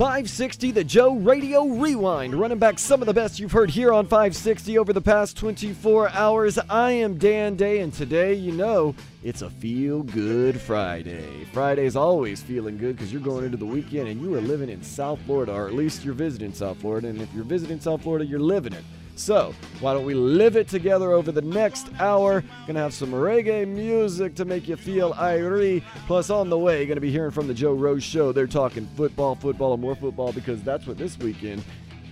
[0.00, 4.06] 560, the Joe Radio Rewind, running back some of the best you've heard here on
[4.06, 6.58] 560 over the past 24 hours.
[6.70, 11.44] I am Dan Day, and today, you know, it's a feel good Friday.
[11.52, 14.82] Friday's always feeling good because you're going into the weekend and you are living in
[14.82, 17.08] South Florida, or at least you're visiting South Florida.
[17.08, 18.84] And if you're visiting South Florida, you're living it.
[19.20, 22.42] So, why don't we live it together over the next hour?
[22.66, 25.82] Gonna have some reggae music to make you feel irie.
[26.06, 28.32] Plus, on the way, gonna be hearing from the Joe Rose Show.
[28.32, 31.62] They're talking football, football, and more football because that's what this weekend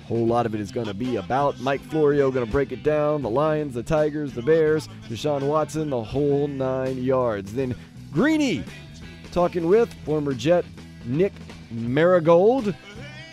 [0.02, 1.58] a whole lot of it is going to be about.
[1.60, 3.22] Mike Florio going to break it down.
[3.22, 7.54] The Lions, the Tigers, the Bears, Deshaun Watson, the whole nine yards.
[7.54, 7.74] Then
[8.12, 8.64] Greeny
[9.32, 10.64] talking with former Jet
[11.06, 11.32] Nick
[11.70, 12.74] Mangold.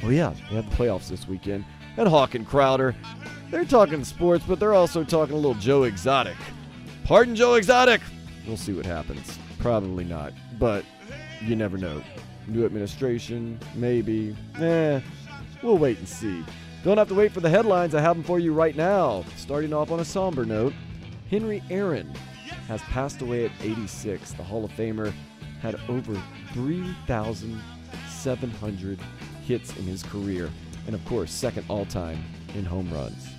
[0.01, 1.65] Oh yeah, they have the playoffs this weekend.
[1.97, 2.95] And Hawk and Crowder.
[3.55, 6.35] They're talking sports, but they're also talking a little Joe Exotic.
[7.05, 8.01] Pardon Joe Exotic.
[8.45, 9.39] We'll see what happens.
[9.59, 10.83] Probably not, but
[11.39, 12.03] you never know.
[12.47, 14.35] New administration, maybe.
[14.59, 14.99] Eh,
[15.63, 16.43] we'll wait and see.
[16.83, 17.95] Don't have to wait for the headlines.
[17.95, 19.23] I have them for you right now.
[19.37, 20.73] Starting off on a somber note,
[21.29, 22.13] Henry Aaron
[22.67, 24.33] has passed away at 86.
[24.33, 25.13] The Hall of Famer
[25.61, 26.21] had over
[26.51, 28.99] 3,700
[29.45, 30.51] hits in his career,
[30.87, 32.21] and of course, second all time
[32.53, 33.29] in home runs.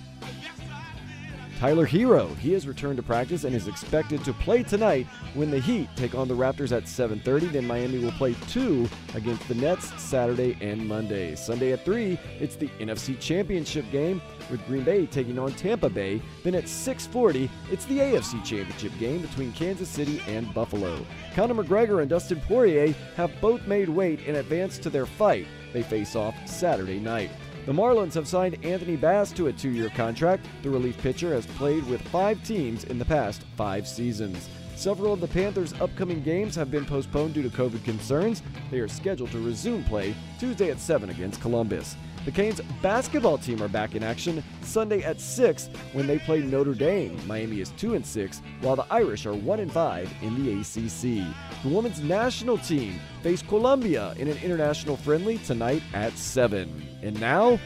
[1.57, 5.59] Tyler Herro, he has returned to practice and is expected to play tonight when the
[5.59, 7.47] Heat take on the Raptors at 7:30.
[7.51, 11.33] Then Miami will play 2 against the Nets Saturday and Monday.
[11.33, 16.21] Sunday at 3, it's the NFC Championship game with Green Bay taking on Tampa Bay.
[16.43, 21.03] Then at 6:40, it's the AFC Championship game between Kansas City and Buffalo.
[21.33, 25.47] Conor McGregor and Dustin Poirier have both made weight and advanced to their fight.
[25.73, 27.31] They face off Saturday night.
[27.67, 30.45] The Marlins have signed Anthony Bass to a two year contract.
[30.63, 34.47] The relief pitcher has played with five teams in the past five seasons.
[34.77, 38.41] Several of the Panthers' upcoming games have been postponed due to COVID concerns.
[38.71, 41.97] They are scheduled to resume play Tuesday at 7 against Columbus.
[42.27, 46.73] The Canes basketball team are back in action Sunday at 6 when they play Notre
[46.73, 47.17] Dame.
[47.25, 51.25] Miami is 2 and 6, while the Irish are 1 and 5 in the ACC.
[51.63, 56.99] The women's national team face Colombia in an international friendly tonight at 7.
[57.01, 57.57] And now,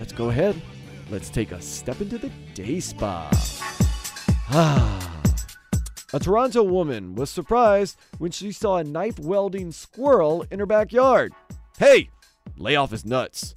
[0.00, 0.60] let's go ahead.
[1.12, 3.30] Let's take a step into the day spa.
[4.50, 5.14] Ah.
[6.12, 11.32] A Toronto woman was surprised when she saw a knife welding squirrel in her backyard.
[11.78, 12.10] Hey,
[12.56, 13.54] lay off his nuts.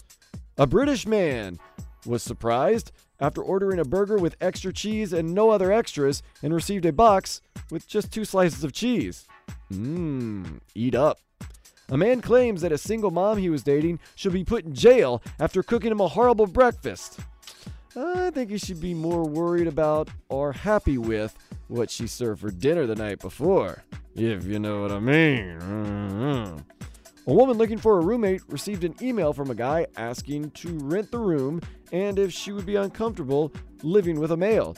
[0.62, 1.58] A British man
[2.06, 6.86] was surprised after ordering a burger with extra cheese and no other extras and received
[6.86, 7.42] a box
[7.72, 9.26] with just two slices of cheese.
[9.74, 11.18] Mmm, eat up.
[11.90, 15.24] A man claims that a single mom he was dating should be put in jail
[15.40, 17.20] after cooking him a horrible breakfast.
[17.96, 21.36] I think he should be more worried about or happy with
[21.70, 23.84] what she served for dinner the night before,
[24.14, 25.60] if you know what I mean.
[25.60, 26.58] Mm-hmm.
[27.28, 31.12] A woman looking for a roommate received an email from a guy asking to rent
[31.12, 31.62] the room
[31.92, 33.52] and if she would be uncomfortable
[33.84, 34.76] living with a male.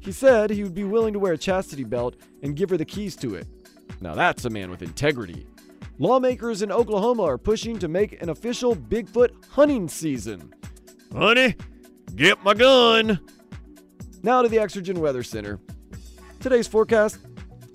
[0.00, 2.84] He said he would be willing to wear a chastity belt and give her the
[2.84, 3.46] keys to it.
[4.00, 5.46] Now that's a man with integrity.
[5.98, 10.52] Lawmakers in Oklahoma are pushing to make an official Bigfoot hunting season.
[11.12, 11.54] Honey,
[12.16, 13.20] get my gun.
[14.24, 15.60] Now to the Exergen Weather Center.
[16.40, 17.18] Today's forecast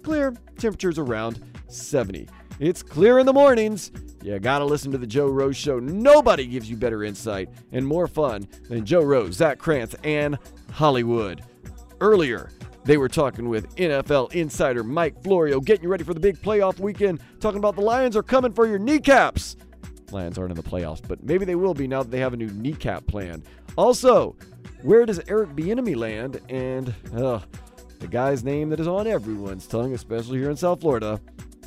[0.04, 2.28] clear, temperatures around 70.
[2.60, 3.92] It's clear in the mornings.
[4.22, 5.80] You gotta listen to the Joe Rose Show.
[5.80, 10.38] Nobody gives you better insight and more fun than Joe Rose, Zach Krantz, and
[10.72, 11.44] Hollywood.
[12.00, 12.50] Earlier,
[12.86, 16.80] they were talking with NFL insider Mike Florio, getting you ready for the big playoff
[16.80, 19.58] weekend, talking about the Lions are coming for your kneecaps.
[20.12, 22.38] Lions aren't in the playoffs, but maybe they will be now that they have a
[22.38, 23.44] new kneecap plan.
[23.78, 24.36] Also,
[24.84, 26.40] where does Eric Bieniemy land?
[26.50, 27.40] And uh,
[28.00, 31.20] the guy's name that is on everyone's tongue, especially here in South Florida,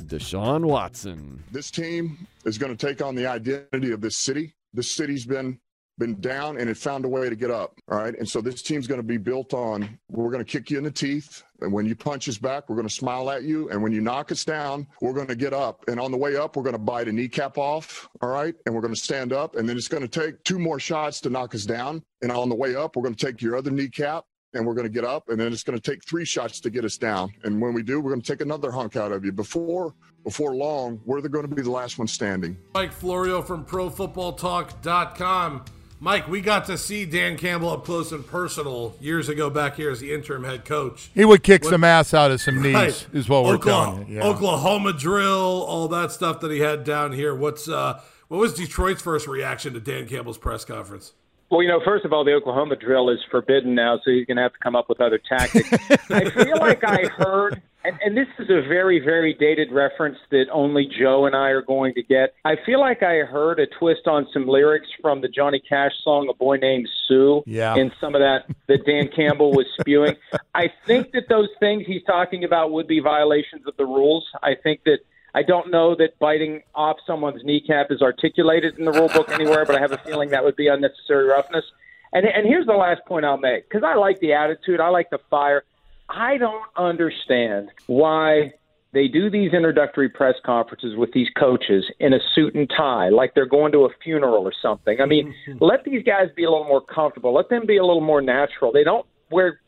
[0.07, 1.43] Deshaun Watson.
[1.51, 4.53] This team is going to take on the identity of this city.
[4.73, 5.59] This city's been
[5.97, 7.79] been down and it found a way to get up.
[7.89, 8.15] All right.
[8.17, 10.83] And so this team's going to be built on we're going to kick you in
[10.83, 11.43] the teeth.
[11.61, 13.69] And when you punch us back, we're going to smile at you.
[13.69, 15.83] And when you knock us down, we're going to get up.
[15.87, 18.07] And on the way up, we're going to bite a kneecap off.
[18.21, 18.53] All right.
[18.65, 19.55] And we're going to stand up.
[19.55, 22.03] And then it's going to take two more shots to knock us down.
[22.21, 24.23] And on the way up, we're going to take your other kneecap
[24.57, 26.69] and we're going to get up and then it's going to take three shots to
[26.69, 27.31] get us down.
[27.43, 29.31] And when we do we're going to take another hunk out of you.
[29.31, 29.93] Before
[30.23, 32.57] before long we're going to be the last one standing.
[32.73, 35.65] Mike florio from profootballtalk.com
[35.99, 39.89] mike we got to see dan campbell up close and personal years ago back here
[39.89, 41.09] as the interim head coach.
[41.13, 43.07] He would kick what, some ass out of some knees right.
[43.13, 44.25] is what we're oklahoma, telling you yeah.
[44.25, 47.35] oklahoma drill all that stuff that he had down here.
[47.35, 51.13] What's uh what was detroit's first reaction to dan campbell's press conference
[51.49, 54.35] well, you know, first of all, the Oklahoma drill is forbidden now, so he's going
[54.35, 55.71] to have to come up with other tactics.
[56.11, 60.47] I feel like I heard, and, and this is a very, very dated reference that
[60.51, 62.33] only Joe and I are going to get.
[62.43, 66.27] I feel like I heard a twist on some lyrics from the Johnny Cash song
[66.29, 67.75] "A Boy Named Sue" yeah.
[67.75, 70.17] in some of that that Dan Campbell was spewing.
[70.53, 74.27] I think that those things he's talking about would be violations of the rules.
[74.43, 74.99] I think that
[75.35, 79.65] I don't know that biting off someone's kneecap is articulated in the rule book anywhere,
[79.65, 81.65] but I have a feeling that would be unnecessary roughness.
[82.13, 85.09] And and here's the last point I'll make because I like the attitude, I like
[85.09, 85.63] the fire.
[86.09, 88.53] I don't understand why
[88.93, 93.33] they do these introductory press conferences with these coaches in a suit and tie, like
[93.35, 95.01] they're going to a funeral or something.
[95.01, 95.63] I mean, mm-hmm.
[95.63, 97.33] let these guys be a little more comfortable.
[97.33, 98.71] Let them be a little more natural.
[98.71, 99.59] They don't wear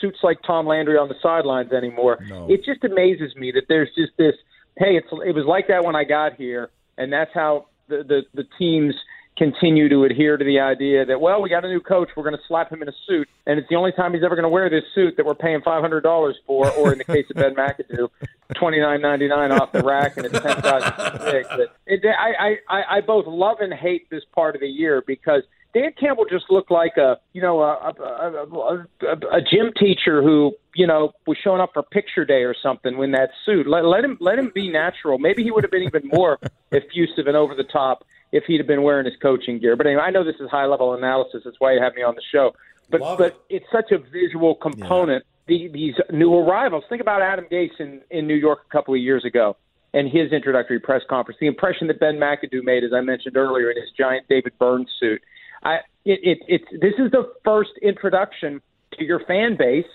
[0.00, 2.18] suits like Tom Landry on the sidelines anymore.
[2.28, 2.50] No.
[2.50, 4.34] It just amazes me that there's just this
[4.76, 8.22] hey, it's it was like that when I got here, and that's how the the,
[8.34, 8.94] the teams
[9.36, 12.36] continue to adhere to the idea that well, we got a new coach, we're going
[12.36, 14.48] to slap him in a suit, and it's the only time he's ever going to
[14.48, 17.36] wear this suit that we're paying five hundred dollars for, or in the case of
[17.36, 18.08] Ben McAdoo,
[18.54, 21.48] twenty nine ninety nine off the rack, and it's ten thousand six.
[22.18, 25.42] I I I both love and hate this part of the year because
[25.74, 28.46] Dan Campbell just looked like a you know a, a,
[29.06, 32.96] a, a, gym teacher who you know was showing up for picture day or something
[33.02, 33.66] in that suit.
[33.66, 35.18] Let, let him let him be natural.
[35.18, 36.38] Maybe he would have been even more
[36.72, 39.76] effusive and over the top if he'd have been wearing his coaching gear.
[39.76, 41.42] But anyway, I know this is high level analysis.
[41.44, 42.52] That's why you have me on the show.
[42.90, 43.56] But Love but it.
[43.56, 45.24] it's such a visual component.
[45.24, 45.30] Yeah.
[45.46, 46.84] The, these new arrivals.
[46.88, 49.56] Think about Adam Gase in, in New York a couple of years ago
[49.94, 51.38] and his introductory press conference.
[51.40, 54.90] The impression that Ben McAdoo made, as I mentioned earlier, in his giant David Byrne's
[54.98, 55.22] suit.
[55.64, 58.60] I, it, it, it's this is the first introduction
[58.98, 59.86] to your fan base,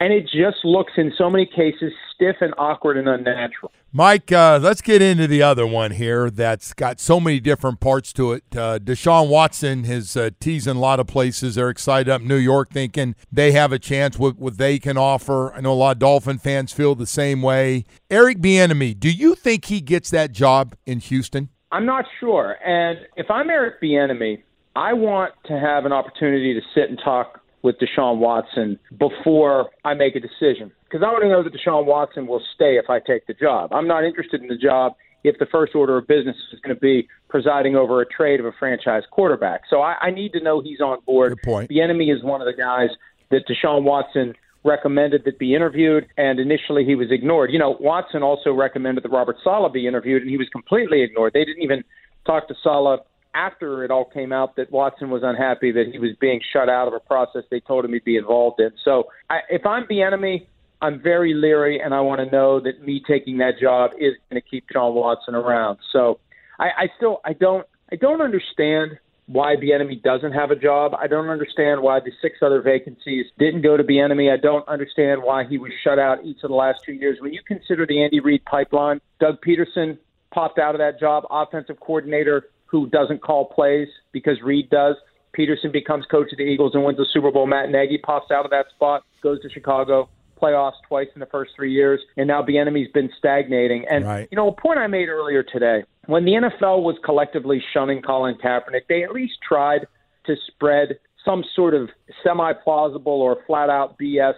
[0.00, 3.72] and it just looks in so many cases stiff and awkward and unnatural.
[3.90, 8.12] Mike, uh, let's get into the other one here that's got so many different parts
[8.12, 8.44] to it.
[8.54, 11.54] Uh, Deshaun Watson is uh, teasing a lot of places.
[11.54, 14.98] They're excited up in New York, thinking they have a chance with what they can
[14.98, 15.54] offer.
[15.54, 17.84] I know a lot of Dolphin fans feel the same way.
[18.10, 21.48] Eric Bieniemy, do you think he gets that job in Houston?
[21.72, 22.56] I'm not sure.
[22.64, 24.42] And if I'm Eric Bieniemy,
[24.78, 29.94] I want to have an opportunity to sit and talk with Deshaun Watson before I
[29.94, 30.70] make a decision.
[30.84, 33.72] Because I want to know that Deshaun Watson will stay if I take the job.
[33.72, 34.92] I'm not interested in the job
[35.24, 38.46] if the first order of business is going to be presiding over a trade of
[38.46, 39.62] a franchise quarterback.
[39.68, 41.30] So I, I need to know he's on board.
[41.30, 41.70] Good point.
[41.70, 42.90] Bieniemy is one of the guys
[43.32, 47.50] that Deshaun Watson recommended that be interviewed, and initially he was ignored.
[47.50, 51.32] You know, Watson also recommended that Robert Saleh be interviewed, and he was completely ignored.
[51.32, 51.82] They didn't even
[52.24, 53.00] talk to Saleh
[53.34, 56.88] after it all came out that Watson was unhappy that he was being shut out
[56.88, 58.70] of a process they told him he'd be involved in.
[58.84, 60.46] So I, if I'm Bieniemy,
[60.80, 64.40] I'm very leery, and I want to know that me taking that job is going
[64.40, 65.78] to keep Deshaun Watson around.
[65.92, 66.20] So
[66.58, 70.94] I, I still I don't I don't understand why Bieniemy doesn't have a job.
[70.98, 74.32] I don't understand why the six other vacancies didn't go to Bieniemy.
[74.32, 77.18] I don't understand why he was shut out each of the last two years.
[77.20, 79.98] When you consider the Andy Reid pipeline, Doug Pederson
[80.32, 84.94] popped out of that job, offensive coordinator who doesn't call plays because Reid does.
[85.36, 87.46] Pederson becomes coach of the Eagles and wins the Super Bowl.
[87.46, 90.08] Matt Nagy pops out of that spot, goes to Chicago,
[90.40, 93.84] playoffs twice in the first three years, and now Bieniemy's been stagnating.
[93.90, 94.28] And right.
[94.30, 98.36] you know, a point I made earlier today, when the NFL was collectively shunning Colin
[98.42, 99.86] Kaepernick, they at least tried
[100.26, 101.88] to spread some sort of
[102.24, 104.34] semi-plausible or flat-out BS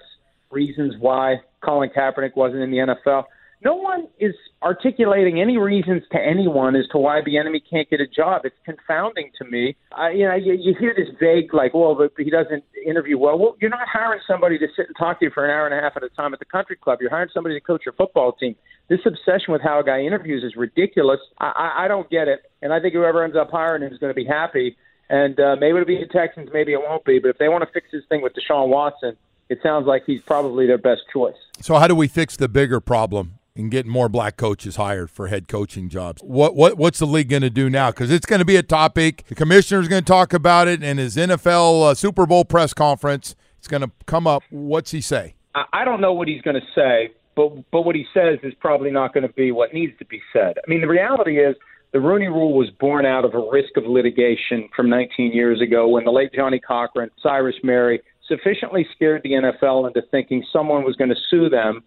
[0.50, 3.24] reasons why Colin Kaepernick wasn't in the NFL
[3.62, 8.06] no one is articulating any reasons to anyone as to why Bieniemy can't get a
[8.06, 8.42] job.
[8.44, 9.76] It's confounding to me.
[9.92, 13.38] I, you know, you, you hear this vague like, well, but he doesn't interview well.
[13.38, 15.74] Well, you're not hiring somebody to sit and talk to you for an hour and
[15.74, 16.98] a half at a time at the country club.
[17.00, 18.56] You're hiring somebody to coach your football team.
[18.88, 21.20] This obsession with how a guy interviews is ridiculous.
[21.38, 23.98] I, I, I don't get it, and I think whoever ends up hiring him is
[23.98, 24.76] going to be happy.
[25.10, 27.18] And uh, maybe it'll be the Texans, maybe it won't be.
[27.18, 29.16] But if they want to fix this thing with Deshaun Watson,
[29.48, 31.34] it sounds like he's probably their best choice.
[31.60, 35.28] So, how do we fix the bigger problem in getting more black coaches hired for
[35.28, 36.22] head coaching jobs?
[36.22, 37.90] What what what's the league going to do now?
[37.90, 39.24] Because it's going to be a topic.
[39.28, 43.36] The commissioner's going to talk about it in his NFL uh, Super Bowl press conference.
[43.58, 44.42] It's going to come up.
[44.50, 45.34] What's he say?
[45.54, 48.90] I don't know what he's going to say, but but what he says is probably
[48.90, 50.56] not going to be what needs to be said.
[50.58, 51.56] I mean, the reality is
[51.92, 55.88] the Rooney Rule was born out of a risk of litigation from 19 years ago
[55.88, 57.98] when the late Johnnie Cochran, Cyrus Mehri,
[58.28, 61.82] sufficiently scared the NFL into thinking someone was going to sue them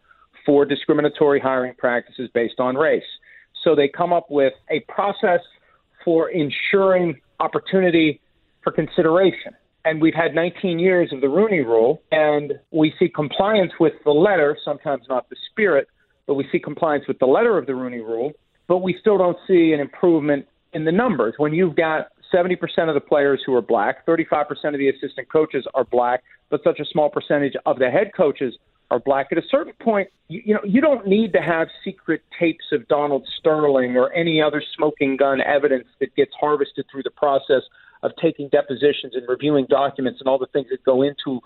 [0.46, 3.04] for discriminatory hiring practices based on race.
[3.64, 5.40] So they come up with a process
[6.04, 8.20] for ensuring opportunity
[8.64, 9.54] for consideration.
[9.86, 14.12] And we've had 19 years of the Rooney Rule, and we see compliance with the
[14.12, 15.88] letter, sometimes not the spirit,
[16.26, 18.32] but we see compliance with the letter of the Rooney Rule,
[18.68, 21.34] but we still don't see an improvement in the numbers.
[21.38, 22.56] When you've got 70%
[22.88, 26.80] of the players who are black, 35% of the assistant coaches are black, but such
[26.80, 28.56] a small percentage of the head coaches
[28.94, 29.28] are black.
[29.32, 32.88] At a certain point, you, you know, you don't need to have secret tapes of
[32.88, 37.64] Donald Sterling or any other smoking gun evidence that gets harvested through the process
[38.04, 41.40] of taking depositions and reviewing documents and all the things that go into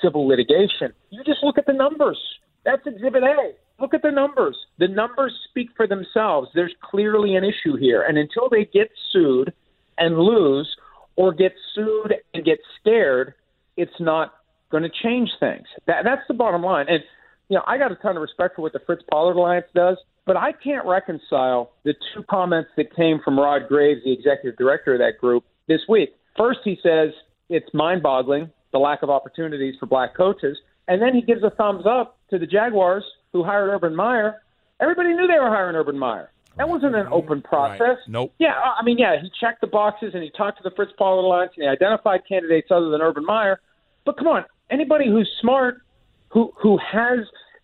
[0.00, 0.92] civil litigation.
[1.10, 2.18] You just look at the numbers.
[2.64, 3.52] That's Exhibit A.
[3.80, 4.56] Look at the numbers.
[4.78, 6.50] The numbers speak for themselves.
[6.54, 8.02] There's clearly an issue here.
[8.02, 9.52] And until they get sued
[9.98, 10.76] and lose
[11.16, 13.34] or get sued and get scared,
[13.76, 14.34] it's not
[14.72, 15.66] going to change things.
[15.86, 16.86] That, that's the bottom line.
[16.88, 17.04] And,
[17.48, 19.98] you know, I got a ton of respect for what the Fritz Pollard Alliance does,
[20.26, 24.94] but I can't reconcile the two comments that came from Rod Graves, the executive director
[24.94, 26.10] of that group, this week.
[26.36, 27.10] First, he says
[27.48, 30.58] it's mind boggling, the lack of opportunities for black coaches.
[30.88, 34.42] And then he gives a thumbs up to the Jaguars who hired Urban Meyer.
[34.80, 36.30] Everybody knew they were hiring Urban Meyer.
[36.58, 37.80] That wasn't an open process.
[37.80, 38.08] Right.
[38.08, 38.34] Nope.
[38.38, 41.24] Yeah, I mean, yeah, he checked the boxes and he talked to the Fritz Pollard
[41.24, 43.60] Alliance and he identified candidates other than Urban Meyer.
[44.04, 45.82] But come on, anybody who's smart,
[46.30, 47.20] who who has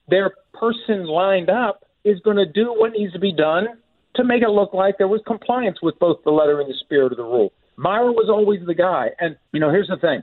[0.08, 3.66] their person lined up, is going to do what needs to be done
[4.16, 7.12] to make it look like there was compliance with both the letter and the spirit
[7.12, 7.52] of the rule.
[7.76, 9.10] Meyer was always the guy.
[9.20, 10.22] And, you know, here's the thing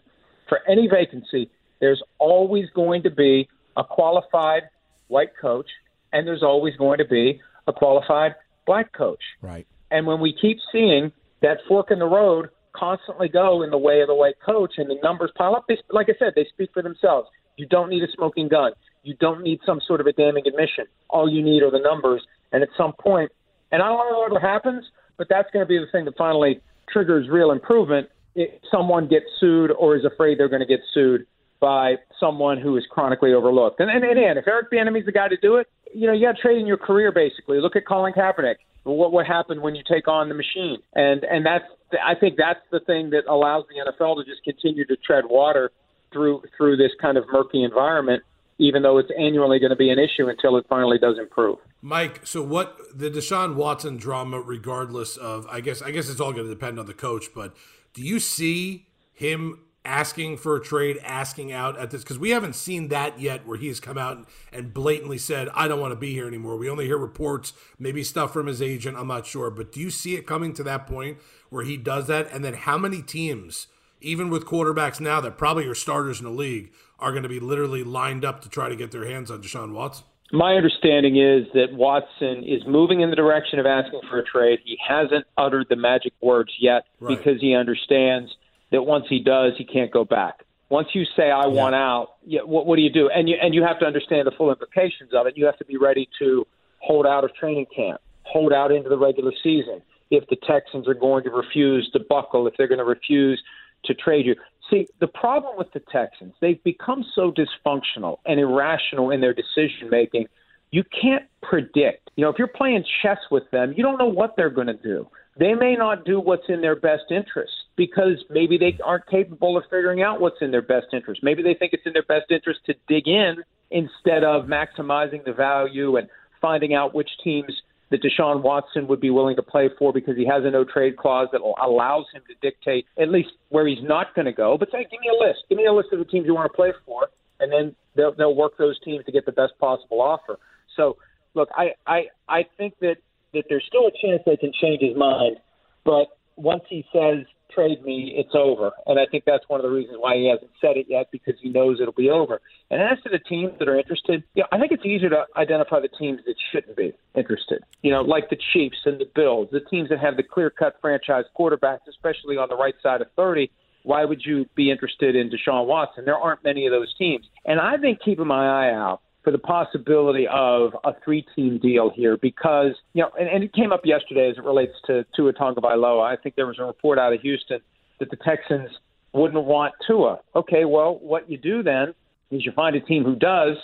[0.49, 1.49] for any vacancy,
[1.79, 4.63] there's always going to be a qualified
[5.07, 5.67] white coach,
[6.13, 9.21] and there's always going to be a qualified black coach.
[9.41, 9.65] Right.
[9.91, 11.11] And when we keep seeing
[11.41, 14.89] that fork in the road constantly go in the way of the white coach and
[14.89, 17.29] the numbers pile up, they, like I said, they speak for themselves.
[17.57, 18.71] You don't need a smoking gun.
[19.03, 20.85] You don't need some sort of a damning admission.
[21.09, 22.21] All you need are the numbers.
[22.51, 23.31] And at some point,
[23.71, 24.83] and I don't know what happens,
[25.17, 29.25] but that's going to be the thing that finally triggers real improvement if someone gets
[29.39, 31.25] sued or is afraid they're going to get sued
[31.61, 33.79] by someone who is chronically overlooked.
[33.79, 36.35] And, and, and if Eric Bieniemy's the guy to do it, you know, you got
[36.35, 37.59] to trade in your career basically.
[37.59, 38.55] Look at Colin Kaepernick.
[38.85, 40.77] What what happened when you take on the machine?
[40.93, 41.65] And and that's
[42.03, 45.71] I think that's the thing that allows the NFL to just continue to tread water
[46.13, 48.23] through through this kind of murky environment
[48.57, 51.57] even though it's annually going to be an issue until it finally does improve.
[51.81, 56.31] Mike, so what the Deshaun Watson drama, regardless of, I guess, I guess it's all
[56.31, 57.33] going to depend on the coach.
[57.35, 57.55] But
[57.93, 62.01] do you see him asking for a trade, asking out at this?
[62.01, 65.79] Because we haven't seen that yet, where he's come out and blatantly said, "I don't
[65.79, 68.97] want to be here anymore." We only hear reports, maybe stuff from his agent.
[68.97, 72.07] I'm not sure, but do you see it coming to that point where he does
[72.07, 72.31] that?
[72.31, 73.67] And then how many teams?
[74.01, 77.39] even with quarterbacks now that probably are starters in the league, are going to be
[77.39, 80.05] literally lined up to try to get their hands on Deshaun Watson?
[80.31, 84.59] My understanding is that Watson is moving in the direction of asking for a trade.
[84.63, 87.17] He hasn't uttered the magic words yet right.
[87.17, 88.35] because he understands
[88.71, 90.43] that once he does, he can't go back.
[90.69, 91.47] Once you say I yeah.
[91.47, 93.09] want out, yeah, what, what do you do?
[93.13, 95.37] And you and you have to understand the full implications of it.
[95.37, 96.45] You have to be ready to
[96.79, 99.81] hold out of training camp, hold out into the regular season.
[100.11, 103.41] If the Texans are going to refuse to buckle, if they're going to refuse
[103.85, 104.35] to trade you.
[104.69, 109.89] See, the problem with the Texans, they've become so dysfunctional and irrational in their decision
[109.89, 110.25] making.
[110.71, 112.09] You can't predict.
[112.15, 114.73] You know, if you're playing chess with them, you don't know what they're going to
[114.73, 115.07] do.
[115.37, 119.63] They may not do what's in their best interest because maybe they aren't capable of
[119.65, 121.21] figuring out what's in their best interest.
[121.23, 125.33] Maybe they think it's in their best interest to dig in instead of maximizing the
[125.33, 126.07] value and
[126.41, 127.51] finding out which teams
[127.91, 130.97] that Deshaun Watson would be willing to play for because he has a no trade
[130.97, 134.57] clause that allows him to dictate at least where he's not going to go.
[134.57, 135.43] But say, give me a list.
[135.49, 137.07] Give me a list of the teams you want to play for,
[137.39, 140.39] and then they'll, they'll work those teams to get the best possible offer.
[140.75, 140.97] So,
[141.33, 142.97] look, I, I, I think that,
[143.33, 145.37] that there's still a chance they can change his mind,
[145.83, 147.25] but once he says
[147.55, 148.71] trade me, it's over.
[148.85, 151.35] And I think that's one of the reasons why he hasn't said it yet because
[151.41, 152.41] he knows it'll be over.
[152.69, 155.79] And as to the teams that are interested, yeah, I think it's easier to identify
[155.79, 157.63] the teams that shouldn't be interested.
[157.81, 160.75] you know, like the Chiefs and the Bills, the teams that have the clear cut
[160.81, 163.49] franchise quarterbacks, especially on the right side of 30,
[163.83, 166.05] why would you be interested in Deshaun Watson?
[166.05, 167.25] There aren't many of those teams.
[167.45, 171.89] And I've been keeping my eye out for the possibility of a three team deal
[171.93, 175.33] here because, you know, and, and it came up yesterday as it relates to Tua
[175.33, 176.03] Tagovailoa.
[176.05, 177.59] I think there was a report out of Houston
[177.99, 178.69] that the Texans
[179.13, 180.19] wouldn't want Tua.
[180.35, 181.95] Okay, well, what you do then
[182.29, 183.57] is you find a team who does.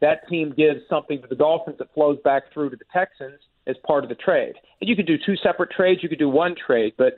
[0.00, 3.76] That team gives something to the Dolphins that flows back through to the Texans as
[3.86, 4.54] part of the trade.
[4.80, 7.14] And you could do two separate trades, you could do one trade, but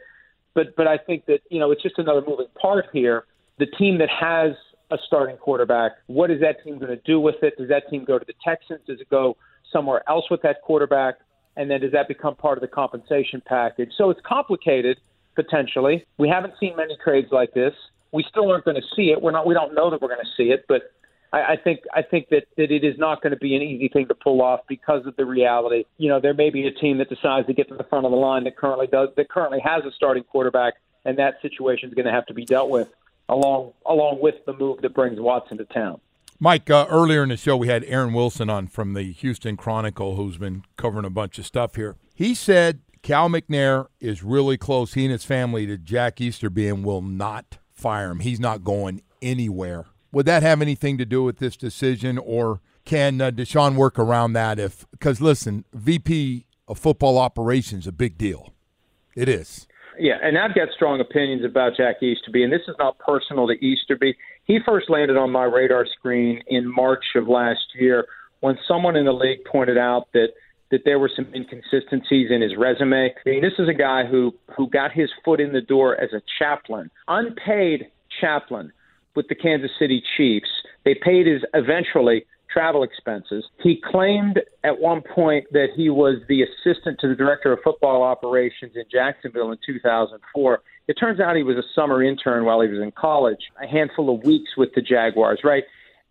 [0.54, 3.24] but but I think that you know it's just another moving part here.
[3.58, 4.52] The team that has
[4.90, 7.56] a starting quarterback, what is that team going to do with it?
[7.58, 8.80] Does that team go to the Texans?
[8.86, 9.36] Does it go
[9.72, 11.16] somewhere else with that quarterback?
[11.56, 13.90] And then does that become part of the compensation package?
[13.96, 14.98] So it's complicated
[15.34, 16.06] potentially.
[16.16, 17.74] We haven't seen many trades like this.
[18.12, 19.20] We still aren't going to see it.
[19.20, 19.46] We're not.
[19.46, 20.92] We don't know that we're going to see it, but
[21.32, 23.88] I, I think I think that, that it is not going to be an easy
[23.88, 25.84] thing to pull off because of the reality.
[25.98, 28.12] You know, there may be a team that decides to get to the front of
[28.12, 31.94] the line that currently does that currently has a starting quarterback, and that situation is
[31.94, 32.88] going to have to be dealt with
[33.28, 36.00] along along with the move that brings Watson to town.
[36.40, 40.14] Mike, uh, earlier in the show, we had Aaron Wilson on from the Houston Chronicle,
[40.14, 41.96] who's been covering a bunch of stuff here.
[42.14, 46.84] He said Cal McNair is really close, he and his family, to Jack Easterby and
[46.84, 48.20] will not fire him.
[48.20, 53.20] He's not going anywhere would that have anything to do with this decision, or can
[53.20, 54.58] uh, Deshaun work around that?
[54.58, 58.52] If because listen, VP of football operations a big deal.
[59.14, 59.67] It is.
[59.98, 63.54] Yeah, and I've got strong opinions about Jack Easterby, and this is not personal to
[63.54, 64.16] Easterby.
[64.44, 68.06] He first landed on my radar screen in March of last year
[68.40, 70.28] when someone in the league pointed out that
[70.70, 73.06] that there were some inconsistencies in his resume.
[73.06, 76.12] I mean, this is a guy who who got his foot in the door as
[76.12, 77.88] a chaplain, unpaid
[78.20, 78.72] chaplain
[79.16, 80.48] with the Kansas City Chiefs.
[80.84, 83.44] They paid his eventually travel expenses.
[83.62, 88.02] He claimed at one point that he was the assistant to the director of football
[88.02, 90.62] operations in Jacksonville in 2004.
[90.88, 94.14] It turns out he was a summer intern while he was in college, a handful
[94.14, 95.64] of weeks with the Jaguars, right?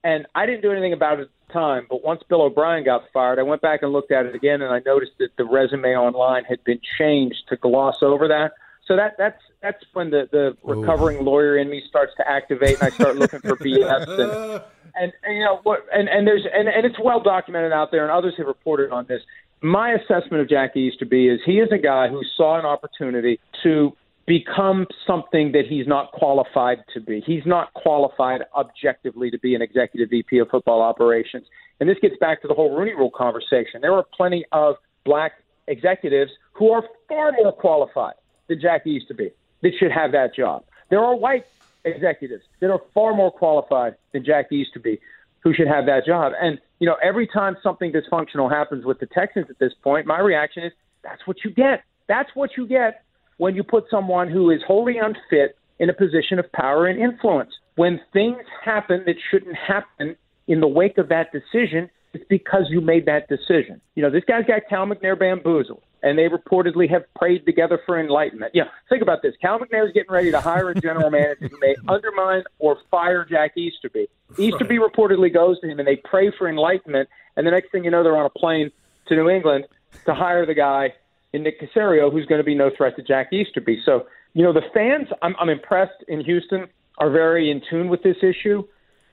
[0.03, 3.03] And I didn't do anything about it at the time, but once Bill O'Brien got
[3.11, 5.95] fired, I went back and looked at it again, and I noticed that the resume
[5.95, 8.51] online had been changed to gloss over that.
[8.87, 11.23] So that that's that's when the the recovering Ooh.
[11.23, 14.07] lawyer in me starts to activate, and I start looking for BS.
[14.07, 14.63] And,
[14.95, 15.85] and, and you know what?
[15.93, 19.05] And and there's and, and it's well documented out there, and others have reported on
[19.07, 19.21] this.
[19.61, 23.91] My assessment of Jack Easterby is he is a guy who saw an opportunity to
[24.25, 27.21] become something that he's not qualified to be.
[27.25, 31.47] He's not qualified objectively to be an executive VP of football operations.
[31.79, 33.81] And this gets back to the whole Rooney Rule conversation.
[33.81, 35.31] There are plenty of black
[35.67, 38.15] executives who are far more qualified
[38.47, 39.31] than Jack Easterby
[39.61, 40.63] that should have that job.
[40.89, 41.45] There are white
[41.83, 44.99] executives that are far more qualified than Jack Easterby
[45.41, 46.33] who should have that job.
[46.39, 50.19] And, you know, every time something dysfunctional happens with the Texans at this point, my
[50.19, 51.83] reaction is that's what you get.
[52.07, 53.03] That's what you get
[53.37, 57.51] when you put someone who is wholly unfit in a position of power and influence.
[57.75, 60.15] When things happen that shouldn't happen
[60.47, 63.79] in the wake of that decision, it's because you made that decision.
[63.95, 67.99] You know, this guy's got Cal McNair bamboozled and they reportedly have prayed together for
[67.99, 68.51] enlightenment.
[68.53, 69.33] Yeah, think about this.
[69.41, 73.25] Cal McNair is getting ready to hire a general manager who may undermine or fire
[73.25, 74.07] Jack Easterby.
[74.37, 74.91] Easterby right.
[74.91, 77.09] reportedly goes to him, and they pray for enlightenment.
[77.35, 78.71] And the next thing you know, they're on a plane
[79.07, 79.65] to New England
[80.05, 80.93] to hire the guy
[81.33, 83.81] in Nick Caserio, who's going to be no threat to Jack Easterby.
[83.85, 88.03] So, you know, the fans, I'm, I'm impressed in Houston, are very in tune with
[88.03, 88.63] this issue,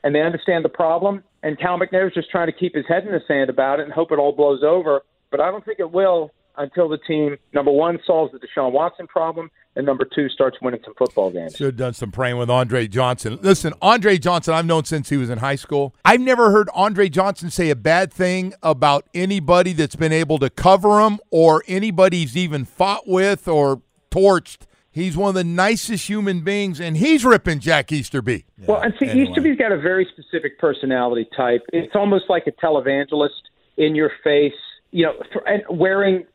[0.03, 1.23] and they understand the problem.
[1.43, 3.85] And Cal McNair is just trying to keep his head in the sand about it
[3.85, 5.03] and hope it all blows over.
[5.31, 9.07] But I don't think it will until the team number one solves the Deshaun Watson
[9.07, 11.57] problem, and number two starts winning some football games.
[11.57, 13.39] Should have done some praying with Andre Johnson.
[13.43, 15.95] Listen, Andre Johnson, I've known since he was in high school.
[16.05, 20.51] I've never heard Andre Johnson say a bad thing about anybody that's been able to
[20.51, 24.67] cover him or anybody he's even fought with or torched.
[24.93, 28.45] He's one of the nicest human beings, and he's ripping Jack Easterby.
[28.59, 29.29] Yeah, well, and see, anyway.
[29.29, 31.63] Easterby's got a very specific personality type.
[31.73, 33.31] It's almost like a televangelist
[33.77, 34.53] in your face,
[34.93, 35.15] you know,
[35.47, 36.27] and wearing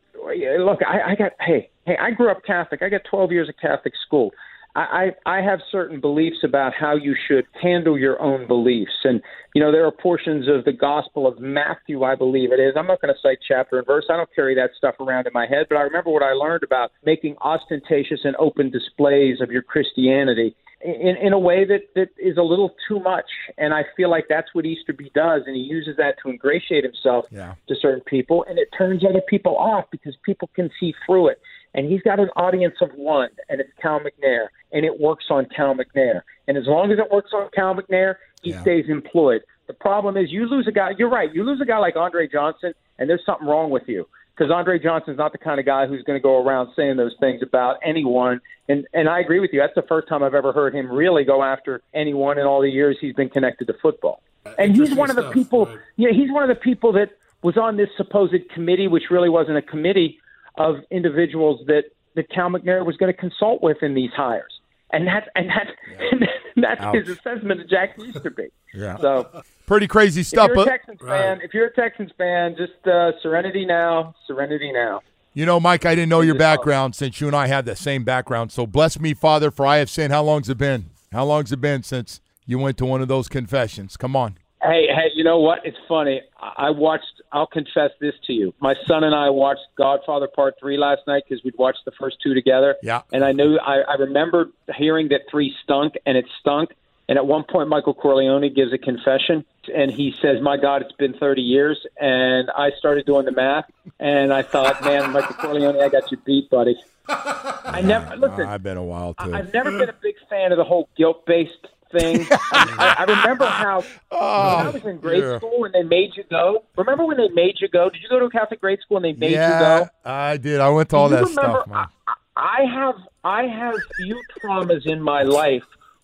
[0.60, 2.82] look, I, I got hey, hey, I grew up Catholic.
[2.82, 4.32] I got 12 years of Catholic school.
[4.76, 8.92] I, I have certain beliefs about how you should handle your own beliefs.
[9.04, 9.22] And,
[9.56, 12.76] you know, there are portions of the Gospel of Matthew, I believe it is.
[12.78, 14.06] I'm not going to cite chapter and verse.
[14.10, 16.64] I don't carry that stuff around in my head, but I remember what I learned
[16.64, 22.10] about making ostentatious and open displays of your Christianity in, in a way that, that
[22.18, 23.30] is a little too much.
[23.58, 25.44] And I feel like that's what Easterby does.
[25.46, 27.56] And he uses that to ingratiate himself yeah.
[27.68, 28.46] to certain people.
[28.48, 31.42] And it turns other people off because people can see through it.
[31.74, 34.48] And he's got an audience of one, and it's Cal McNair.
[34.72, 36.22] And it works on Cal McNair.
[36.48, 38.62] And as long as it works on Cal McNair, he yeah.
[38.62, 39.42] stays employed.
[39.68, 42.28] The problem is you lose a guy, you're right, you lose a guy like Andre
[42.28, 44.08] Johnson, and there's something wrong with you
[44.40, 47.14] because Andre Johnson's not the kind of guy who's going to go around saying those
[47.20, 48.40] things about anyone.
[48.70, 49.60] And and I agree with you.
[49.60, 52.70] That's the first time I've ever heard him really go after anyone in all the
[52.70, 54.22] years he's been connected to football.
[54.58, 55.66] And he's one of the stuff, people.
[55.66, 55.78] right.
[55.98, 57.10] Yeah, he's one of the people that
[57.44, 60.20] was on this supposed committee, which really wasn't a committee
[60.58, 61.84] of individuals that
[62.16, 64.62] that Cal McNair was going to consult with in these hires.
[64.92, 65.72] And that's and that's
[66.12, 66.28] and
[66.64, 68.52] that's his assessment of Jack Easterby.
[68.74, 68.98] Yeah.
[68.98, 70.50] So Pretty crazy stuff.
[70.50, 70.66] if stuff.
[70.66, 74.72] you're a But Texans fan, if you're a Texans fan, just uh, serenity now, serenity
[74.72, 75.02] now.
[75.34, 78.04] you know, Mike, I didn't know your background since you and I have the same
[78.04, 78.52] background.
[78.52, 80.12] So bless me, Father, for I have sinned.
[80.12, 80.90] How long's it been?
[81.12, 83.96] How long's it been since you went to one of those confessions?
[83.96, 84.40] Come on.
[84.64, 85.60] Hey, hey, you know what?
[85.64, 86.22] It's funny.
[86.42, 87.06] I I watched.
[87.32, 88.56] I'll confess this to you.
[88.60, 92.18] My son and I watched Godfather Part Three last night because we'd watched the first
[92.24, 92.76] two together.
[92.82, 93.04] Yeah.
[93.14, 93.60] And I knew.
[93.60, 96.72] I, I remembered hearing that three stunk, and it stunk.
[97.10, 99.44] And at one point, Michael Corleone gives a confession,
[99.74, 103.66] and he says, "My God, it's been 30 years." And I started doing the math,
[104.00, 108.46] and I thought, "Man, Michael Corleone, I got you beat, buddy." I never oh, listen.
[108.46, 109.34] I've been a while too.
[109.34, 112.28] I've never been a big fan of the whole guilt-based thing.
[112.30, 115.38] I, I remember how oh, when I was in grade yeah.
[115.38, 116.64] school when they made you go.
[116.78, 117.90] Remember when they made you go?
[117.90, 119.90] Did you go to a Catholic grade school and they made you yeah, go?
[120.06, 120.60] I did.
[120.60, 121.88] I went to all Do that remember, stuff, man.
[122.08, 125.64] I, I have I have few traumas in my life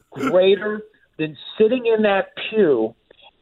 [0.09, 0.81] greater
[1.17, 2.93] than sitting in that pew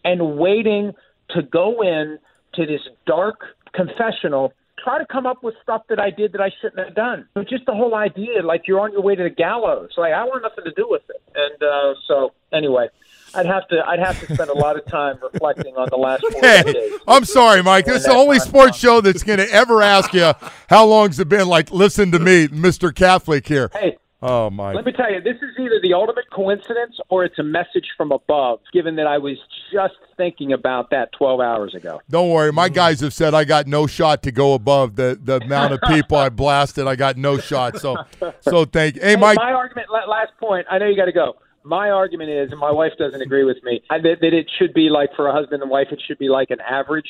[0.03, 0.93] and waiting
[1.29, 2.19] to go in
[2.55, 3.39] to this dark
[3.73, 7.27] confessional, try to come up with stuff that I did that I shouldn't have done.
[7.33, 9.91] But just the whole idea, like you're on your way to the gallows.
[9.97, 11.21] Like I want nothing to do with it.
[11.35, 12.87] And uh, so anyway,
[13.33, 16.23] I'd have to I'd have to spend a lot of time reflecting on the last
[16.31, 16.93] four Hey, days.
[17.07, 17.85] I'm sorry, Mike.
[17.85, 20.33] This is the only sports show that's going to ever ask you
[20.69, 21.47] how long's it been.
[21.47, 22.93] Like, listen to me, Mr.
[22.93, 23.71] Catholic here.
[23.73, 24.71] Hey, Oh, my!
[24.71, 28.13] Let me tell you, this is either the ultimate coincidence or it's a message from
[28.13, 29.37] above, given that I was
[29.71, 31.99] just thinking about that 12 hours ago.
[32.09, 32.53] Don't worry.
[32.53, 35.81] My guys have said I got no shot to go above the, the amount of
[35.87, 36.87] people I blasted.
[36.87, 37.77] I got no shot.
[37.79, 37.97] So,
[38.39, 39.01] so thank you.
[39.01, 39.35] Hey, Hey, Mike.
[39.37, 41.35] my argument, last point, I know you got to go.
[41.65, 44.73] My argument is, and my wife doesn't agree with me, I- that, that it should
[44.73, 47.09] be like for a husband and wife, it should be like an average.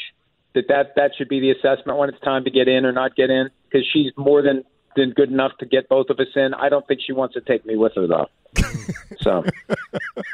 [0.56, 3.16] That that that should be the assessment when it's time to get in or not
[3.16, 4.64] get in, because she's more than
[4.96, 6.54] than good enough to get both of us in.
[6.54, 8.28] I don't think she wants to take me with her though.
[9.20, 9.44] so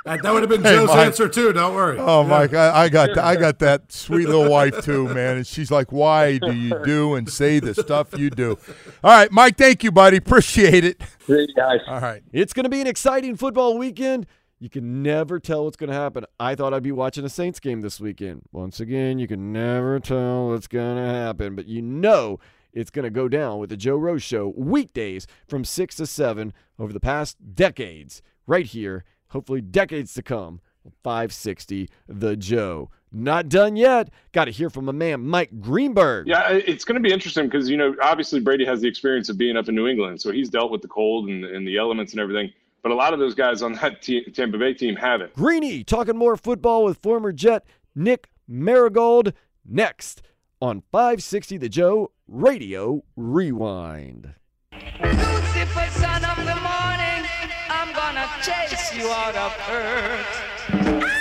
[0.05, 0.97] That, that would have been Hey, Joe's Mike.
[1.07, 1.53] answer too.
[1.53, 1.97] Don't worry.
[1.99, 5.37] Oh, Mike, I, I got I got that sweet little wife too, man.
[5.37, 8.57] And she's like, "Why do you do and say the stuff you do?"
[9.03, 9.57] All right, Mike.
[9.57, 10.17] Thank you, buddy.
[10.17, 11.01] Appreciate it.
[11.27, 11.79] see you guys.
[11.87, 12.23] All right.
[12.33, 14.25] It's going to be an exciting football weekend.
[14.61, 16.25] You can never tell what's going to happen.
[16.39, 18.41] I thought I'd be watching a Saints game this weekend.
[18.51, 22.39] Once again, you can never tell what's going to happen, but you know
[22.73, 26.53] it's going to go down with the Joe Rose Show weekdays from 6 to 7
[26.77, 30.61] over the past decades, right here, hopefully decades to come.
[31.03, 32.89] 560 The Joe.
[33.11, 34.09] Not done yet.
[34.31, 36.27] Got to hear from my man, Mike Greenberg.
[36.27, 39.37] Yeah, it's going to be interesting because you know obviously Brady has the experience of
[39.37, 42.13] being up in New England, so he's dealt with the cold and, and the elements
[42.13, 42.51] and everything.
[42.81, 45.33] But a lot of those guys on that te- Tampa Bay team haven't.
[45.33, 49.33] Greeny talking more football with former Jet Nick Mangold
[49.65, 50.21] next
[50.61, 54.33] on 560 The Joe Radio Rewind.
[54.73, 57.29] Lucifer, son of the morning,
[57.69, 61.18] I'm gonna chase you out of earth.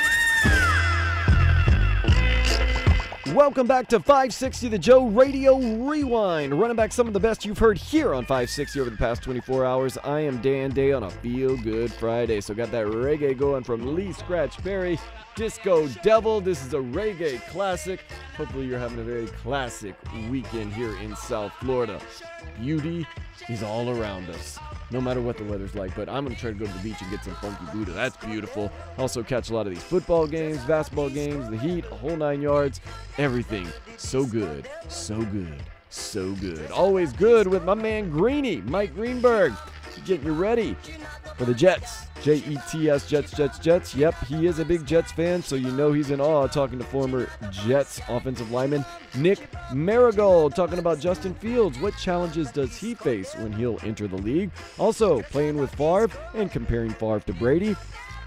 [3.39, 6.59] Welcome back to 560 The Joe Radio Rewind.
[6.59, 9.65] Running back some of the best you've heard here on 560 over the past 24
[9.65, 9.97] hours.
[9.99, 12.41] I am Dan Day on a Feel Good Friday.
[12.41, 14.99] So got that reggae going from Lee Scratch Perry,
[15.37, 16.41] Disco Devil.
[16.41, 18.01] This is a reggae classic.
[18.37, 19.95] Hopefully you're having a very classic
[20.29, 22.01] weekend here in South Florida.
[22.61, 23.07] Beauty
[23.49, 24.59] is all around us.
[24.91, 27.01] No matter what the weather's like, but I'm gonna try to go to the beach
[27.01, 27.93] and get some funky Buddha.
[27.93, 28.73] That's beautiful.
[28.97, 32.41] Also catch a lot of these football games, basketball games, the heat, a whole nine
[32.41, 32.81] yards.
[33.19, 36.71] Everything so good, so good, so good.
[36.71, 39.53] Always good with my man Greeny, Mike Greenberg.
[40.05, 40.77] Getting you ready
[41.37, 42.08] for the Jets.
[42.23, 43.95] J E T S, Jets, Jets, Jets.
[43.95, 46.85] Yep, he is a big Jets fan, so you know he's in awe talking to
[46.85, 49.39] former Jets offensive lineman Nick
[49.73, 51.79] Mangold, talking about Justin Fields.
[51.79, 54.51] What challenges does he face when he'll enter the league?
[54.79, 57.77] Also, playing with Favre and comparing Favre to Brady.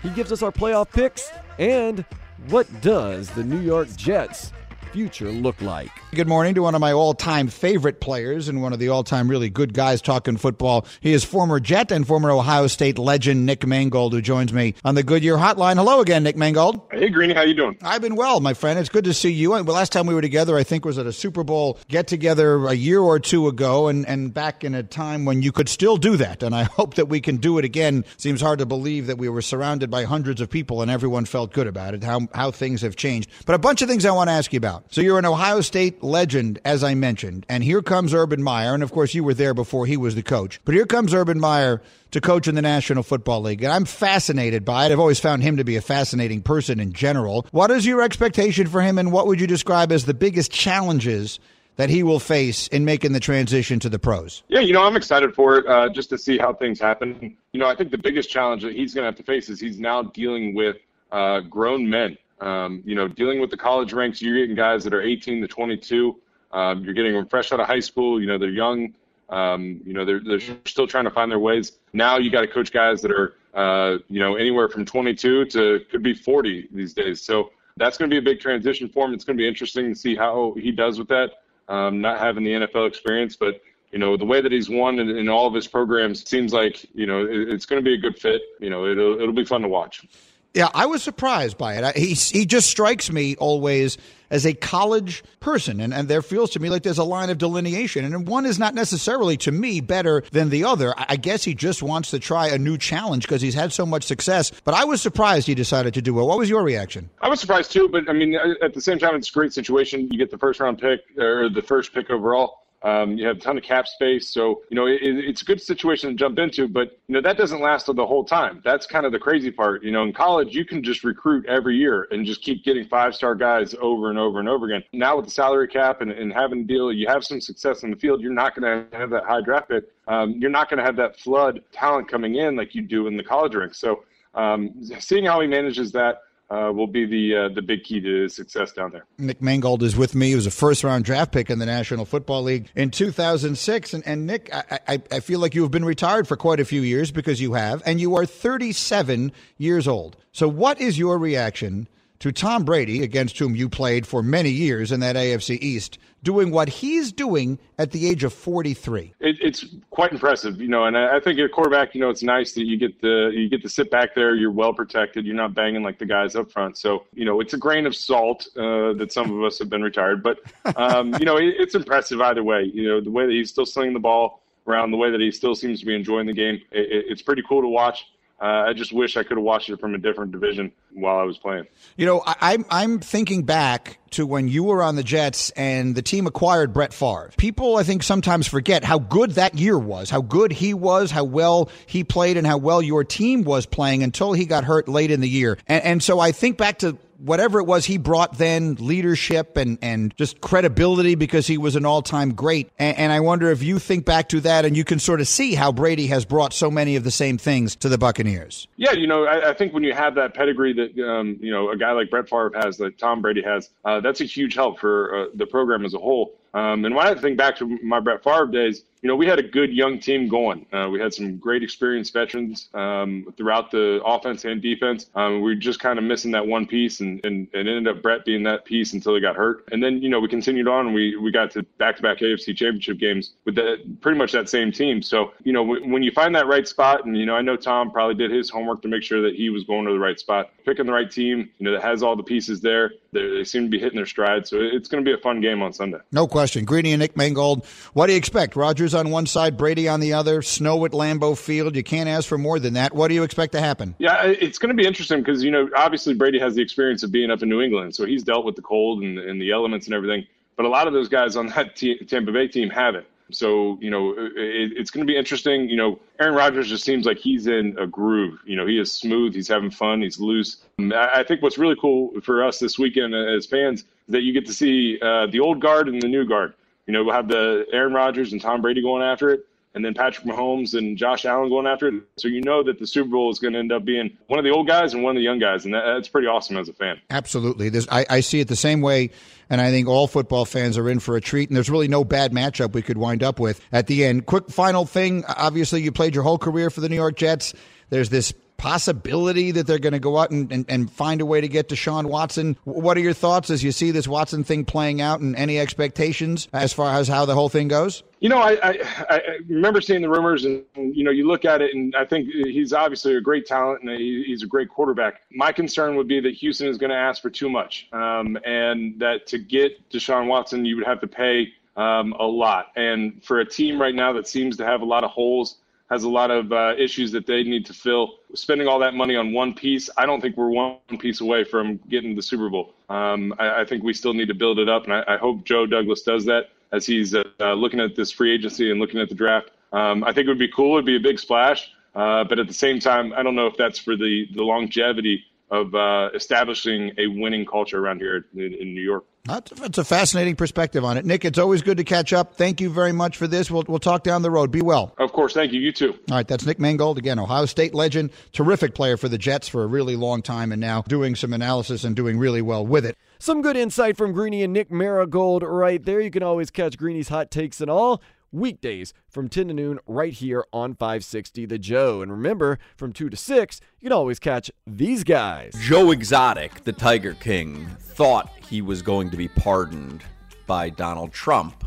[0.02, 2.04] He gives us our playoff picks and
[2.48, 4.52] what does the New York Jets
[4.92, 5.90] future look like?
[6.14, 9.04] Good morning to one of my all time favorite players and one of the all
[9.04, 10.86] time really good guys talking football.
[11.00, 14.96] He is former Jet and former Ohio State legend Nick Mangold, who joins me on
[14.96, 15.76] the Goodyear Hotline.
[15.76, 16.82] Hello again, Nick Mangold.
[16.92, 17.78] Hey, Greeny, how you doing?
[17.82, 18.78] I've been well, my friend.
[18.78, 19.54] It's good to see you.
[19.54, 22.08] And the last time we were together, I think, was at a Super Bowl get
[22.08, 25.70] together a year or two ago, and, and back in a time when you could
[25.70, 26.44] still do that.
[26.44, 28.04] And I hope that we can do it again.
[28.18, 31.54] Seems hard to believe that we were surrounded by hundreds of people and everyone felt
[31.54, 33.30] good about it, how, how things have changed.
[33.46, 34.81] But a bunch of things I want to ask you about.
[34.90, 38.84] So you're an Ohio State legend, as I mentioned, and here comes Urban Meyer, and
[38.84, 40.60] of course you were there before he was the coach.
[40.66, 44.66] But here comes Urban Meyer to coach in the National Football League, and I'm fascinated
[44.66, 44.92] by it.
[44.92, 47.46] I've always found him to be a fascinating person in general.
[47.52, 51.40] What is your expectation for him, and what would you describe as the biggest challenges?
[51.78, 54.44] that he will face in making the transition to the pros?
[54.50, 57.36] Yeah, you know, I'm excited for it uh, just to see how things happen.
[57.54, 59.60] You know, I think the biggest challenge that he's going to have to face is
[59.60, 60.78] he's now dealing with
[61.12, 62.18] uh, grown men.
[62.42, 65.48] Um, you know, dealing with the college ranks, you're getting guys that are 18 to
[65.48, 66.20] 22.
[66.52, 68.20] Um, you're getting them fresh out of high school.
[68.20, 68.94] You know, they're young.
[69.30, 71.74] Um, you know, they're, they're still trying to find their ways.
[71.94, 75.80] Now you got to coach guys that are, uh, you know, anywhere from 22 to
[75.90, 77.22] could be 40 these days.
[77.22, 79.14] So that's going to be a big transition for him.
[79.14, 81.32] It's going to be interesting to see how he does with that
[81.72, 85.10] um, not having the NFL experience, but you know the way that he's won in,
[85.10, 87.98] in all of his programs seems like you know it, it's going to be a
[87.98, 88.42] good fit.
[88.60, 90.06] You know, it'll it'll be fun to watch.
[90.54, 91.96] Yeah, I was surprised by it.
[91.96, 93.98] He he just strikes me always
[94.30, 97.38] as a college person, and, and there feels to me like there's a line of
[97.38, 100.94] delineation, and one is not necessarily to me better than the other.
[100.98, 104.04] I guess he just wants to try a new challenge because he's had so much
[104.04, 104.52] success.
[104.64, 106.24] But I was surprised he decided to do it.
[106.24, 107.10] What was your reaction?
[107.22, 110.10] I was surprised too, but I mean, at the same time, it's a great situation.
[110.12, 112.61] You get the first round pick or the first pick overall.
[112.84, 115.62] Um, you have a ton of cap space, so you know it, it's a good
[115.62, 116.68] situation to jump into.
[116.68, 118.62] But you know that doesn't last the whole time.
[118.64, 119.84] That's kind of the crazy part.
[119.84, 123.14] You know, in college you can just recruit every year and just keep getting five
[123.14, 124.84] star guys over and over and over again.
[124.94, 127.92] Now with the salary cap and, and having a deal, you have some success in
[127.92, 128.22] the field.
[128.22, 129.86] You're not going to have that high draft pick.
[130.08, 133.16] Um, you're not going to have that flood talent coming in like you do in
[133.16, 133.78] the college ranks.
[133.78, 138.02] So um, seeing how he manages that uh, will be the uh, the big key
[138.02, 139.06] to success down there.
[139.18, 140.30] Nick Mangold is with me.
[140.30, 143.94] He was a first round draft pick in the National Football League in 2006.
[143.94, 146.66] And, and Nick, I, I, I feel like you have been retired for quite a
[146.66, 150.18] few years because you have, and you are 37 years old.
[150.34, 151.88] So, what is your reaction
[152.22, 156.52] to Tom Brady, against whom you played for many years in that AFC East, doing
[156.52, 159.16] what he's doing at the age of 43.
[159.20, 160.86] It, it's quite impressive, you know.
[160.86, 163.50] And I, I think at quarterback, you know, it's nice that you get the you
[163.50, 164.36] get to sit back there.
[164.36, 165.26] You're well protected.
[165.26, 166.78] You're not banging like the guys up front.
[166.78, 169.82] So you know, it's a grain of salt uh, that some of us have been
[169.82, 170.42] retired, but
[170.76, 172.70] um, you know, it, it's impressive either way.
[172.72, 175.32] You know, the way that he's still slinging the ball around, the way that he
[175.32, 176.62] still seems to be enjoying the game.
[176.72, 178.06] It, it's pretty cool to watch.
[178.42, 181.24] Uh, I just wish I could have watched it from a different division while I
[181.24, 181.68] was playing.
[181.96, 185.94] You know, I, am I'm thinking back to when you were on the Jets and
[185.94, 187.30] the team acquired Brett Favre.
[187.38, 191.24] People, I think, sometimes forget how good that year was, how good he was, how
[191.24, 195.12] well he played, and how well your team was playing until he got hurt late
[195.12, 195.60] in the year.
[195.68, 199.78] And, and so I think back to whatever it was he brought then, leadership and,
[199.82, 202.70] and just credibility because he was an all time great.
[202.80, 205.28] And, and, I wonder if you think back to that and you can sort of
[205.28, 208.68] see how Brady has brought so many of the same things to the Buccaneers.
[208.78, 211.70] Yeah, you know, I, I think when you have that pedigree that, um, you know,
[211.70, 214.80] a guy like Brett Favre has, that Tom Brady has, uh, that's a huge help
[214.80, 216.34] for uh, the program as a whole.
[216.54, 219.40] Um, and when I think back to my Brett Favre days, you know, we had
[219.40, 220.66] a good young team going.
[220.72, 225.08] Uh, we had some great experienced veterans um, throughout the offense and defense.
[225.16, 228.04] Um, we were just kind of missing that one piece, and, and, and ended up
[228.04, 229.68] Brett being that piece until he got hurt.
[229.72, 232.20] And then, you know, we continued on, and we, we got to back to back
[232.20, 235.02] AFC championship games with that pretty much that same team.
[235.02, 237.56] So, you know, w- when you find that right spot, and, you know, I know
[237.56, 240.20] Tom probably did his homework to make sure that he was going to the right
[240.20, 242.92] spot, picking the right team, you know, that has all the pieces there.
[243.14, 244.48] They, they seem to be hitting their stride.
[244.48, 245.98] So it's going to be a fun game on Sunday.
[246.12, 246.66] No question.
[246.66, 247.66] Greeny and Nick Mangold.
[247.94, 248.56] What do you expect?
[248.94, 251.76] On one side, Brady on the other, snow at Lambeau Field.
[251.76, 252.94] You can't ask for more than that.
[252.94, 253.96] What do you expect to happen?
[254.00, 257.12] Yeah, it's going to be interesting because, you know, obviously Brady has the experience of
[257.12, 257.96] being up in New England.
[257.96, 260.26] So he's dealt with the cold and, and the elements and everything.
[260.56, 263.06] But a lot of those guys on that t- Tampa Bay team haven't.
[263.32, 265.70] So, you know, it, it's going to be interesting.
[265.70, 268.40] You know, Aaron Rodgers just seems like he's in a groove.
[268.46, 270.58] You know, he is smooth, he's having fun, he's loose.
[270.94, 274.46] I think what's really cool for us this weekend as fans is that you get
[274.48, 276.54] to see uh, the old guard and the new guard.
[276.88, 279.94] You know, we'll have the Aaron Rodgers and Tom Brady going after it, and then
[279.94, 282.04] Patrick Mahomes and Josh Allen going after it.
[282.18, 284.46] So you know that the Super Bowl is going to end up being one of
[284.46, 286.70] the old guys and one of the young guys, and that, that's pretty awesome as
[286.70, 287.00] a fan.
[287.10, 289.12] Absolutely, I, I see it the same way,
[289.50, 291.50] and I think all football fans are in for a treat.
[291.50, 294.26] And there's really no bad matchup we could wind up with at the end.
[294.26, 297.54] Quick final thing: obviously, you played your whole career for the New York Jets.
[297.90, 301.42] There's this possibility that they're going to go out and, and, and, find a way
[301.42, 302.56] to get Deshaun Watson.
[302.64, 306.48] What are your thoughts as you see this Watson thing playing out and any expectations
[306.54, 308.04] as far as how the whole thing goes?
[308.20, 311.64] You know, I, I, I remember seeing the rumors, and, you know, you look at
[311.64, 315.22] it, and I think he's obviously a great talent and he's a great quarterback.
[315.32, 319.00] My concern would be that Houston is going to ask for too much, um, and
[319.00, 322.68] that to get Deshaun Watson, you would have to pay um, a lot.
[322.76, 325.58] And for a team right now that seems to have a lot of holes,
[325.92, 328.16] has a lot of uh, issues that they need to fill.
[328.34, 331.82] Spending all that money on one piece, I don't think we're one piece away from
[331.90, 332.74] getting the Super Bowl.
[332.90, 335.44] Um, I, I, think we still need to build it up, and I, I hope
[335.44, 339.10] Joe Douglas does that as he's uh, looking at this free agency and looking at
[339.10, 339.52] the draft.
[339.74, 340.76] Um, I think it would be cool.
[340.76, 343.58] It'd be a big splash, uh, but at the same time, I don't know if
[343.58, 348.74] that's for the the longevity of uh, establishing a winning culture around here in, in
[348.74, 349.04] New York.
[349.26, 351.06] That's a fascinating perspective on it.
[351.06, 352.36] Nick, it's always good to catch up.
[352.36, 353.52] Thank you very much for this.
[353.52, 354.52] We'll, we'll talk down the road.
[354.52, 354.96] Be well.
[354.98, 355.34] Of course.
[355.34, 355.60] Thank you.
[355.60, 355.92] You too.
[356.10, 356.28] All right.
[356.28, 359.96] That's Nick Mangold, again, Ohio State legend, terrific player for the Jets for a really
[359.96, 362.98] long time, and now doing some analysis and doing really well with it.
[363.20, 366.02] Some good insight from Greeny and Nick Mangold right there.
[366.02, 368.02] You can always catch Greeny's hot takes and all
[368.32, 372.02] weekdays from 10 to noon right here on 560 The Joe.
[372.02, 375.54] And remember, from 2 to 6, you can always catch these guys.
[375.60, 380.04] Joe Exotic, the Tiger King, thought he was going to be pardoned
[380.48, 381.64] by Donald Trump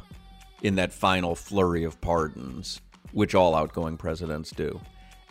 [0.63, 2.81] in that final flurry of pardons,
[3.13, 4.81] which all outgoing presidents do.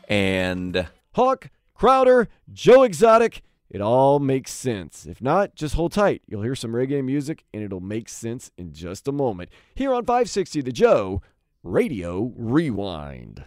[0.08, 3.42] And Hawk, Crowder, Joe Exotic,
[3.74, 5.06] it all makes sense.
[5.06, 6.22] If not, just hold tight.
[6.28, 9.50] You'll hear some reggae music and it'll make sense in just a moment.
[9.76, 11.22] Here on 560 The Joe,
[11.64, 13.44] Radio Rewind.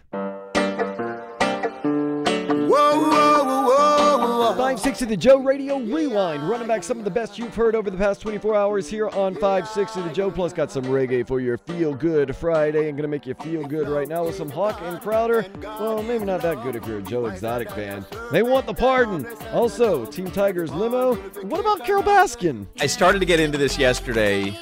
[4.77, 7.97] 560 The Joe Radio Rewind, running back some of the best you've heard over the
[7.97, 10.29] past 24 hours here on 560 The Joe.
[10.29, 13.89] Plus, got some reggae for your feel good Friday and gonna make you feel good
[13.89, 15.47] right now with some Hawk and Crowder.
[15.63, 18.05] Well, maybe not that good if you're a Joe Exotic fan.
[18.31, 19.25] They want the pardon.
[19.51, 21.15] Also, Team Tigers limo.
[21.15, 22.67] What about Carole Baskin?
[22.79, 24.55] I started to get into this yesterday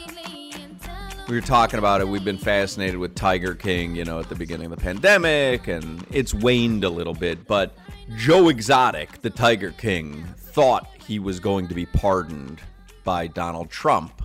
[1.28, 2.08] we were talking about it.
[2.08, 6.06] We've been fascinated with Tiger King, you know, at the beginning of the pandemic, and
[6.12, 7.48] it's waned a little bit.
[7.48, 7.76] But
[8.14, 12.62] Joe Exotic, the Tiger King, thought he was going to be pardoned
[13.04, 14.22] by Donald Trump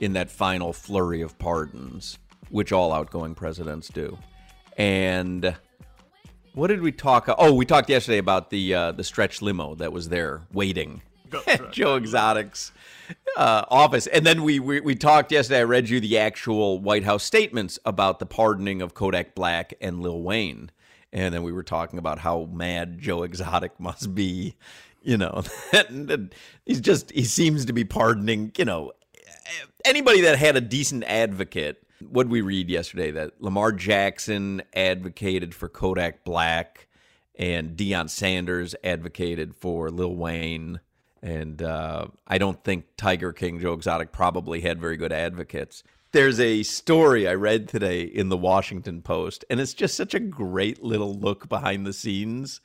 [0.00, 2.18] in that final flurry of pardons,
[2.50, 4.16] which all outgoing presidents do.
[4.76, 5.56] And
[6.54, 7.28] what did we talk?
[7.38, 11.02] Oh, we talked yesterday about the uh, the stretch limo that was there waiting.
[11.72, 12.72] Joe Exotic's
[13.36, 14.06] uh, office.
[14.06, 15.60] And then we, we we talked yesterday.
[15.60, 20.00] I read you the actual White House statements about the pardoning of Kodak Black and
[20.00, 20.70] Lil Wayne,
[21.12, 24.54] and then we were talking about how mad Joe Exotic must be.
[25.02, 25.42] You know,
[26.66, 28.52] he's just he seems to be pardoning.
[28.58, 28.92] You know,
[29.84, 31.82] anybody that had a decent advocate.
[32.00, 33.10] What we read yesterday?
[33.10, 36.88] That Lamar Jackson advocated for Kodak Black,
[37.34, 40.80] and Deion Sanders advocated for Lil Wayne
[41.22, 45.82] and uh, I don't think Tiger King Joe Exotic probably had very good advocates.
[46.12, 50.20] There's a story I read today in the Washington Post, and it's just such a
[50.20, 52.62] great little look behind the scenes.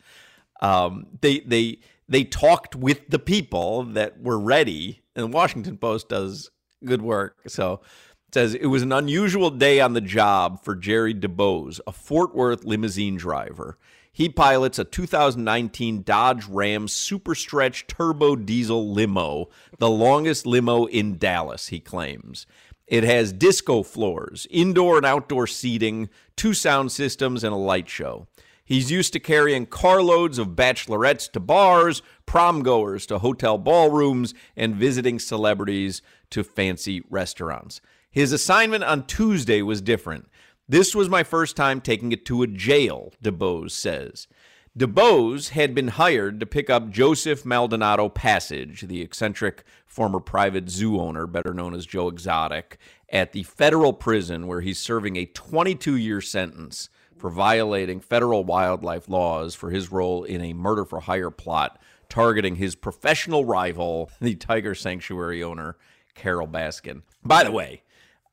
[0.62, 6.08] Um, they they they talked with the people that were ready, and the Washington Post
[6.08, 6.52] does
[6.86, 7.38] good work.
[7.48, 7.82] So
[8.30, 12.34] it says it was an unusual day on the job for Jerry DuBose, a Fort
[12.34, 13.78] Worth limousine driver.
[14.16, 21.18] He pilots a 2019 Dodge Ram Super Stretch Turbo Diesel limo, the longest limo in
[21.18, 22.46] Dallas, he claims.
[22.94, 28.28] It has disco floors, indoor and outdoor seating, two sound systems, and a light show.
[28.64, 34.76] He's used to carrying carloads of bachelorettes to bars, prom goers to hotel ballrooms, and
[34.76, 37.82] visiting celebrities to fancy restaurants.
[38.12, 40.28] His assignment on Tuesday was different.
[40.70, 44.28] This was my first time taking it to a jail, DuBose says.
[44.76, 51.00] DuBose had been hired to pick up Joseph Maldonado Passage, the eccentric former private zoo
[51.00, 55.96] owner, better known as Joe Exotic, at the federal prison where he's serving a 22
[55.96, 61.30] year sentence for violating federal wildlife laws for his role in a murder for hire
[61.30, 65.78] plot targeting his professional rival, the tiger sanctuary owner,
[66.16, 67.04] Carole Baskin.
[67.24, 67.83] By the way,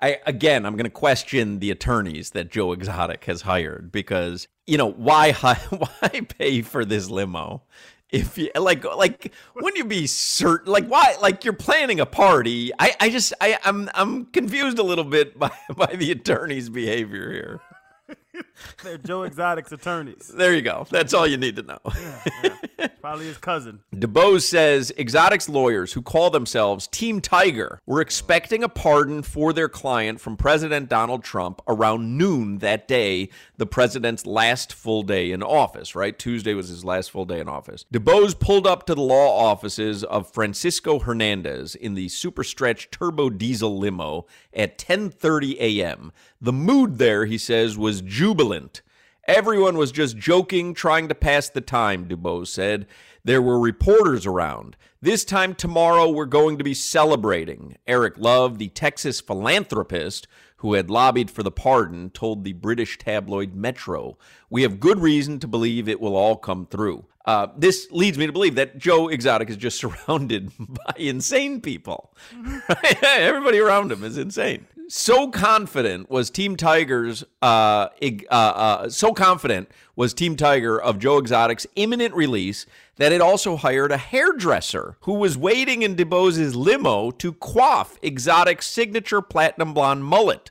[0.01, 4.79] I again, I'm going to question the attorneys that Joe Exotic has hired because you
[4.79, 7.63] know why why pay for this limo
[8.13, 12.73] if you like like wouldn't you be certain like why like you're planning a party?
[12.79, 17.33] I I just I I'm I'm confused a little bit by by the attorney's behavior
[17.33, 17.61] here.
[18.83, 20.29] They're Joe Exotic's attorneys.
[20.29, 20.87] There you go.
[20.91, 21.79] That's all you need to know.
[21.85, 22.23] Yeah,
[22.79, 22.89] yeah.
[23.01, 23.81] Probably his cousin.
[23.95, 29.69] DuBose says Exotic's lawyers, who call themselves Team Tiger, were expecting a pardon for their
[29.69, 35.43] client from President Donald Trump around noon that day, the president's last full day in
[35.43, 36.19] office, right?
[36.19, 37.85] Tuesday was his last full day in office.
[37.93, 43.31] DuBose pulled up to the law offices of Francisco Hernandez in the super stretch turbo
[43.31, 46.13] diesel limo at 10:30 a.m.
[46.41, 48.83] The mood there, he says, was jubilant
[49.27, 52.87] Everyone was just joking, trying to pass the time, DuBose said.
[53.23, 54.77] There were reporters around.
[55.01, 57.77] This time tomorrow, we're going to be celebrating.
[57.87, 63.55] Eric Love, the Texas philanthropist who had lobbied for the pardon, told the British tabloid
[63.55, 64.19] Metro.
[64.51, 67.07] We have good reason to believe it will all come through.
[67.25, 72.15] Uh, this leads me to believe that Joe Exotic is just surrounded by insane people.
[73.03, 74.67] Everybody around him is insane.
[74.93, 81.19] So confident was Team Tigers, uh, uh, uh, so confident was Team Tiger of Joe
[81.19, 82.67] Exotic's imminent release
[82.97, 88.67] that it also hired a hairdresser who was waiting in DuBose's limo to coif Exotic's
[88.67, 90.51] signature platinum blonde mullet.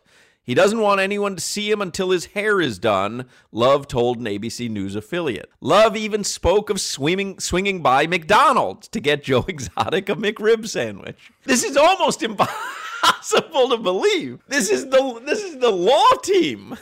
[0.49, 4.25] He doesn't want anyone to see him until his hair is done, Love told an
[4.25, 5.51] ABC News affiliate.
[5.61, 11.31] Love even spoke of swimming, swinging by McDonald's to get Joe Exotic a McRib sandwich.
[11.43, 14.39] This is almost impossible to believe.
[14.47, 16.75] This is the this is the law team.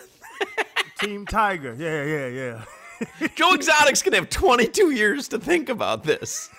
[1.01, 1.75] Team Tiger.
[1.77, 2.27] Yeah, yeah,
[3.19, 3.27] yeah.
[3.35, 6.49] Joe Exotic's gonna have 22 years to think about this.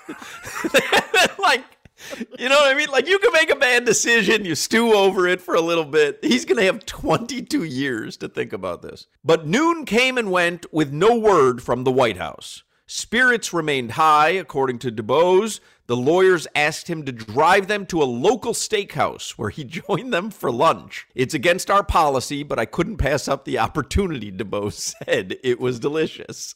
[1.38, 1.64] like,
[2.38, 2.90] you know what I mean?
[2.90, 6.18] Like, you can make a bad decision, you stew over it for a little bit.
[6.22, 9.06] He's gonna have 22 years to think about this.
[9.24, 12.62] But noon came and went with no word from the White House.
[12.90, 15.60] Spirits remained high, according to DuBose.
[15.88, 20.30] The lawyers asked him to drive them to a local steakhouse where he joined them
[20.30, 21.06] for lunch.
[21.14, 25.36] It's against our policy, but I couldn't pass up the opportunity, DuBose said.
[25.44, 26.54] It was delicious.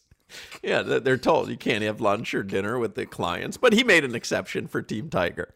[0.62, 4.04] Yeah, they're told you can't have lunch or dinner with the clients, but he made
[4.04, 5.54] an exception for Team Tiger.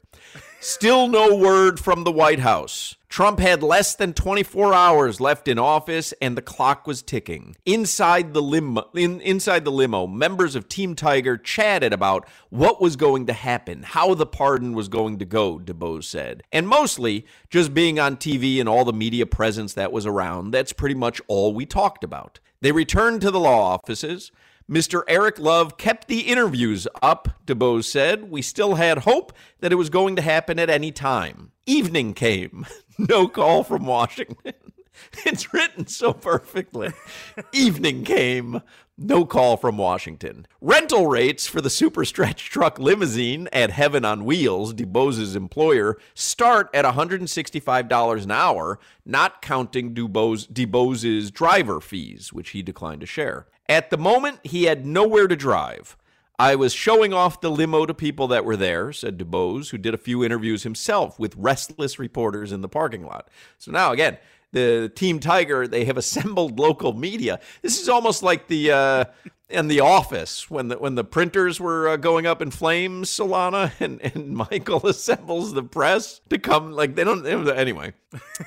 [0.61, 2.97] Still no word from the White House.
[3.09, 7.57] Trump had less than 24 hours left in office and the clock was ticking.
[7.65, 12.97] Inside the limo, in, inside the limo, members of Team Tiger chatted about what was
[12.97, 16.43] going to happen, how the pardon was going to go, DuBose said.
[16.53, 20.73] And mostly just being on TV and all the media presence that was around, that's
[20.73, 22.41] pretty much all we talked about.
[22.61, 24.33] They returned to the law offices.
[24.71, 25.03] Mr.
[25.07, 28.31] Eric Love kept the interviews up, DuBose said.
[28.31, 31.53] We still had hope that it was going to happen at any time.
[31.67, 32.67] Evening came.
[32.99, 34.55] No call from Washington.
[35.27, 36.89] It's written so perfectly.
[37.53, 38.63] Evening came.
[38.97, 40.47] No call from Washington.
[40.63, 46.71] Rental rates for the super stretch truck limousine at Heaven on Wheels, DuBose's employer, start
[46.73, 53.47] at $165 an hour, not counting DuBose, DuBose's driver fees, which he declined to share.
[53.69, 55.97] At the moment, he had nowhere to drive.
[56.39, 59.95] I was showing off the limo to people that were there, said DuBose, who did
[59.95, 63.29] a few interviews himself with restless reporters in the parking lot.
[63.59, 64.19] So now, again,
[64.53, 67.41] the Team Tiger, they have assembled local media.
[67.63, 69.05] This is almost like the uh,
[69.49, 74.01] the office when the when the printers were uh, going up in flames, Solana, and,
[74.03, 76.73] and Michael assembles the press to come.
[76.73, 77.95] Like they don't anyway.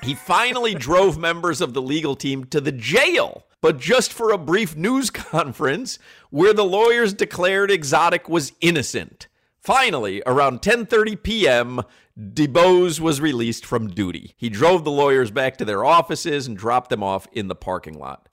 [0.02, 4.38] He finally drove members of the legal team to the jail, but just for a
[4.38, 5.98] brief news conference
[6.30, 9.26] where the lawyers declared Exotic was innocent.
[9.60, 11.82] Finally, around 10:30 p.m.,
[12.18, 14.34] DuBose was released from duty.
[14.36, 17.98] He drove the lawyers back to their offices and dropped them off in the parking
[17.98, 18.28] lot.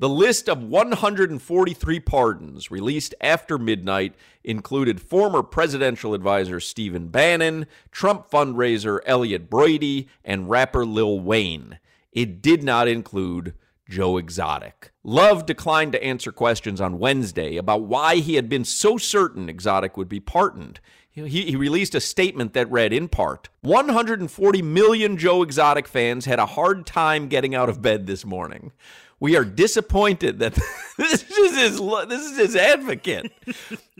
[0.00, 4.14] The list of 143 pardons released after midnight
[4.44, 11.80] included former presidential advisor Stephen Bannon, Trump fundraiser Elliot Brody, and rapper Lil Wayne.
[12.12, 13.54] It did not include
[13.88, 14.92] Joe Exotic.
[15.02, 19.96] Love declined to answer questions on Wednesday about why he had been so certain Exotic
[19.96, 20.80] would be pardoned.
[21.10, 26.38] He, he, released a statement that read, in part, 140 million Joe Exotic fans had
[26.38, 28.70] a hard time getting out of bed this morning.
[29.18, 30.54] We are disappointed that
[30.96, 33.32] this is his this is his advocate.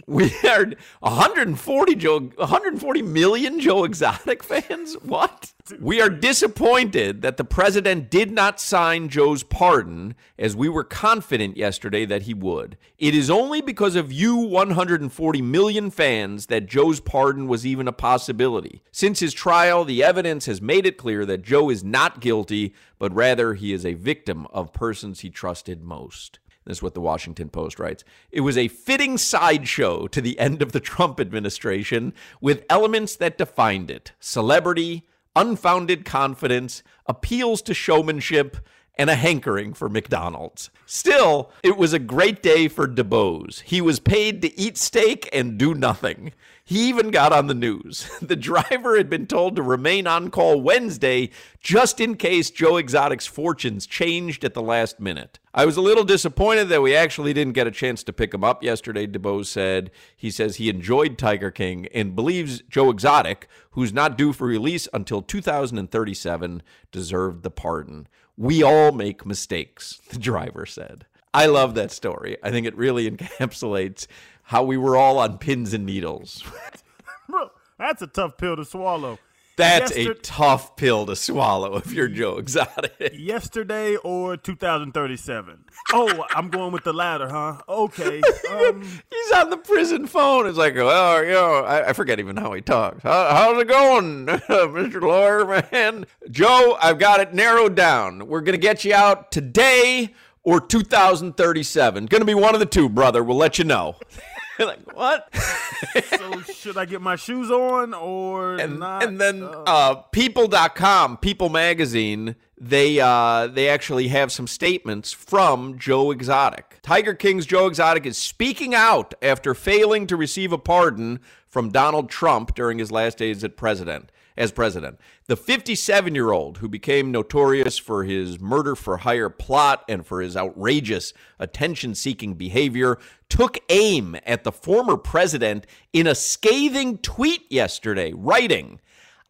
[0.07, 0.67] we are
[1.01, 4.95] 140 Joe 140 million Joe Exotic fans.
[5.03, 5.53] What?
[5.81, 11.57] We are disappointed that the president did not sign Joe's pardon as we were confident
[11.57, 12.77] yesterday that he would.
[12.99, 17.93] It is only because of you 140 million fans that Joe's pardon was even a
[17.93, 18.83] possibility.
[18.93, 23.15] Since his trial, the evidence has made it clear that Joe is not guilty, but
[23.15, 26.39] rather he is a victim of persons he trusted most.
[26.69, 28.05] This is what the Washington Post writes.
[28.31, 32.13] It was a fitting sideshow to the end of the Trump administration
[32.43, 35.08] with elements that defined it celebrity,
[35.39, 38.57] unfounded confidence, appeals to showmanship,
[38.99, 40.71] and a hankering for McDonald's.
[40.85, 43.61] Still, it was a great day for DuBose.
[43.61, 46.33] He was paid to eat steak and do nothing.
[46.65, 48.11] He even got on the news.
[48.21, 51.31] The driver had been told to remain on call Wednesday
[51.61, 55.39] just in case Joe Exotic's fortunes changed at the last minute.
[55.55, 58.45] I was a little disappointed that we actually didn't get a chance to pick him
[58.45, 59.91] up yesterday, DuBose said.
[60.15, 64.89] He says he enjoyed Tiger King and believes Joe Exotic, who's not due for release
[64.93, 68.09] until 2037, deserved the pardon.
[68.39, 71.07] We all make mistakes, the driver said.
[71.35, 72.37] I love that story.
[72.43, 74.07] I think it really encapsulates
[74.45, 76.45] how we were all on pins and needles.
[77.29, 79.19] Bro, that's a tough pill to swallow.
[79.59, 83.13] That's a tough pill to swallow if you're Joe Exotic.
[83.13, 85.65] yesterday or 2037.
[85.93, 87.59] Oh, I'm going with the latter, huh?
[87.69, 88.23] Okay.
[88.49, 90.47] Um, He's on the prison phone.
[90.47, 93.03] It's like, well, you know, I, I forget even how he talks.
[93.03, 95.03] How, how's it going, Mr.
[95.03, 96.07] Lawyer, man?
[96.31, 98.27] Joe, I've got it narrowed down.
[98.27, 102.07] We're going to get you out today or 2037.
[102.07, 103.23] Going to be one of the two, brother.
[103.23, 103.97] We'll let you know.
[104.67, 105.33] like, what?
[106.09, 109.05] so should I get my shoes on or and, not?
[109.05, 116.11] and then uh, people.com people magazine they uh, they actually have some statements from joe
[116.11, 121.71] exotic tiger king's joe exotic is speaking out after failing to receive a pardon from
[121.71, 126.69] donald trump during his last days as president as president the 57 year old who
[126.69, 132.99] became notorious for his murder for hire plot and for his outrageous attention seeking behavior
[133.29, 138.81] took aim at the former president in a scathing tweet yesterday, writing,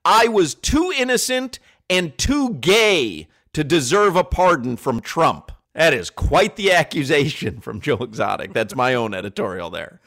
[0.05, 1.59] I was too innocent
[1.91, 5.51] and too gay to deserve a pardon from Trump.
[5.75, 8.53] That is quite the accusation from Joe Exotic.
[8.53, 10.01] That's my own editorial there.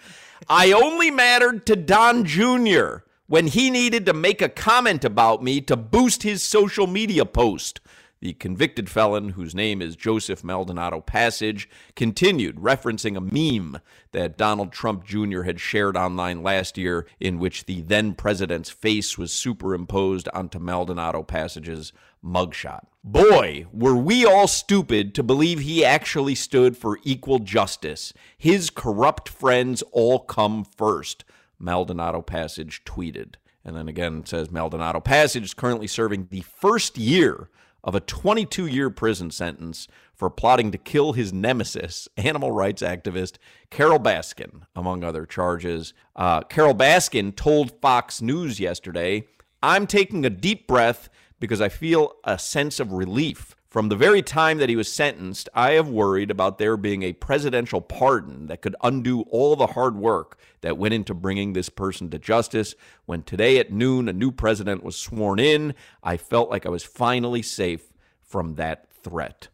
[0.49, 3.03] I only mattered to Don Jr.
[3.31, 7.79] when he needed to make a comment about me to boost his social media post.
[8.19, 13.79] The convicted felon, whose name is Joseph Maldonado Passage, continued referencing a meme
[14.11, 15.43] that Donald Trump Jr.
[15.43, 21.23] had shared online last year, in which the then president's face was superimposed onto Maldonado
[21.23, 22.81] Passage's mugshot.
[23.01, 28.11] Boy, were we all stupid to believe he actually stood for equal justice.
[28.37, 31.23] His corrupt friends all come first,
[31.61, 33.35] Maldonado Passage tweeted.
[33.63, 37.49] And then again, it says Maldonado Passage is currently serving the first year
[37.83, 43.37] of a 22 year prison sentence for plotting to kill his nemesis, animal rights activist
[43.69, 45.93] Carole Baskin, among other charges.
[46.15, 49.25] Uh, Carole Baskin told Fox News yesterday
[49.63, 51.09] I'm taking a deep breath
[51.39, 53.55] because I feel a sense of relief.
[53.71, 57.13] From the very time that he was sentenced, I have worried about there being a
[57.13, 62.09] presidential pardon that could undo all the hard work that went into bringing this person
[62.09, 62.75] to justice.
[63.05, 66.83] When today at noon a new president was sworn in, I felt like I was
[66.83, 69.47] finally safe from that threat.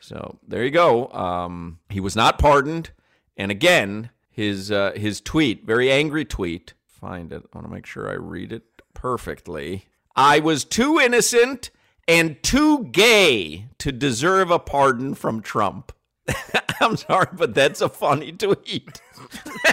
[0.00, 1.08] So there you go.
[1.08, 2.92] Um, he was not pardoned,
[3.36, 6.72] and again, his uh, his tweet, very angry tweet.
[6.86, 7.44] Find it.
[7.52, 8.64] I want to make sure I read it
[8.94, 9.88] perfectly.
[10.16, 11.70] I was too innocent
[12.08, 15.92] and too gay to deserve a pardon from Trump.
[16.80, 19.00] I'm sorry, but that's a funny tweet.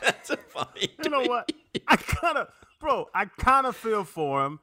[0.00, 1.50] that's a funny you know what?
[1.88, 2.48] I kind of,
[2.80, 4.60] bro, I kind of feel for him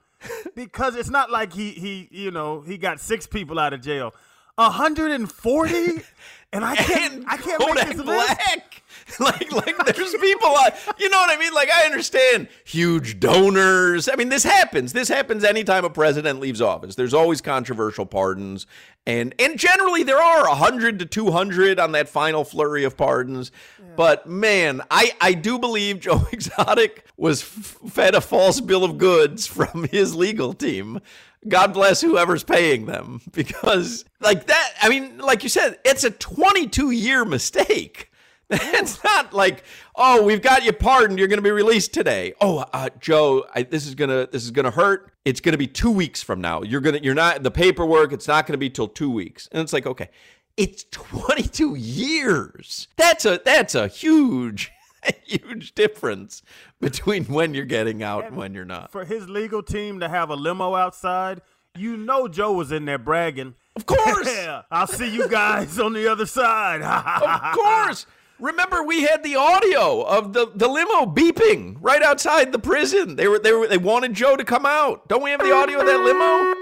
[0.56, 4.14] because it's not like he he you know he got six people out of jail.
[4.60, 6.02] 140
[6.54, 8.28] and I can't I can't Kodak make this list.
[8.38, 8.84] Black.
[9.20, 11.54] like like there's people uh, you know what I mean?
[11.54, 14.08] Like I understand huge donors.
[14.08, 14.94] I mean this happens.
[14.94, 16.96] This happens anytime a president leaves office.
[16.96, 18.68] There's always controversial pardons.
[19.08, 23.52] And and generally there are 100 to 200 on that final flurry of pardons.
[23.96, 29.48] But man I I do believe Joe Exotic was fed a false bill of goods
[29.48, 31.00] from his legal team
[31.48, 36.12] God bless whoever's paying them because like that I mean like you said it's a
[36.12, 38.10] 22 year mistake
[38.52, 39.64] it's not like,
[39.96, 41.20] oh, we've got you pardoned.
[41.20, 42.34] You're going to be released today.
[42.42, 45.14] Oh, uh, Joe, I, this is gonna this is gonna hurt.
[45.24, 46.64] It's going to be two weeks from now.
[46.64, 48.12] You're gonna you're not the paperwork.
[48.12, 49.48] It's not going to be till two weeks.
[49.52, 50.10] And it's like, okay,
[50.58, 52.88] it's 22 years.
[52.98, 54.72] That's a that's a huge
[55.24, 56.42] huge difference
[56.80, 58.92] between when you're getting out and when you're not.
[58.92, 61.42] For his legal team to have a limo outside,
[61.78, 63.56] you know Joe was in there bragging.
[63.76, 64.28] Of course.
[64.34, 66.82] yeah, I'll see you guys on the other side.
[67.52, 68.06] of course.
[68.40, 73.18] Remember, we had the audio of the, the limo beeping right outside the prison.
[73.18, 75.10] They were they were they wanted Joe to come out.
[75.10, 76.56] Don't we have the audio of that limo?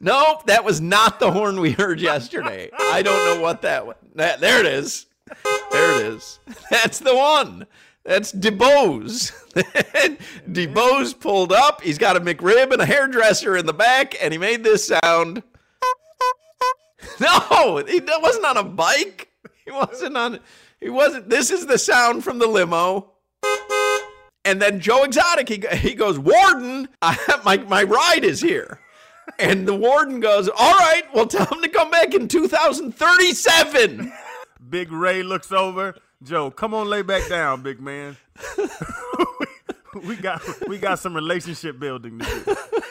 [0.00, 2.68] Nope, that was not the horn we heard yesterday.
[2.78, 3.96] I don't know what that was.
[4.16, 5.06] That, there it is.
[5.70, 6.40] There it is.
[6.70, 7.66] That's the one.
[8.04, 9.32] That's DuBose.
[10.50, 11.82] DuBose pulled up.
[11.82, 15.42] He's got a McRib and a hairdresser in the back, and he made this sound.
[17.20, 19.28] No, he wasn't on a bike.
[19.64, 20.38] He wasn't on.
[20.80, 21.28] He wasn't.
[21.28, 23.12] This is the sound from the limo.
[24.44, 28.80] And then Joe Exotic, he, he goes, Warden, I, my, my ride is here.
[29.38, 34.12] And the warden goes, All right, well, tell him to come back in 2037.
[34.68, 35.94] Big Ray looks over.
[36.22, 38.16] Joe, come on, lay back down, big man.
[40.04, 42.56] we got we got some relationship building to do.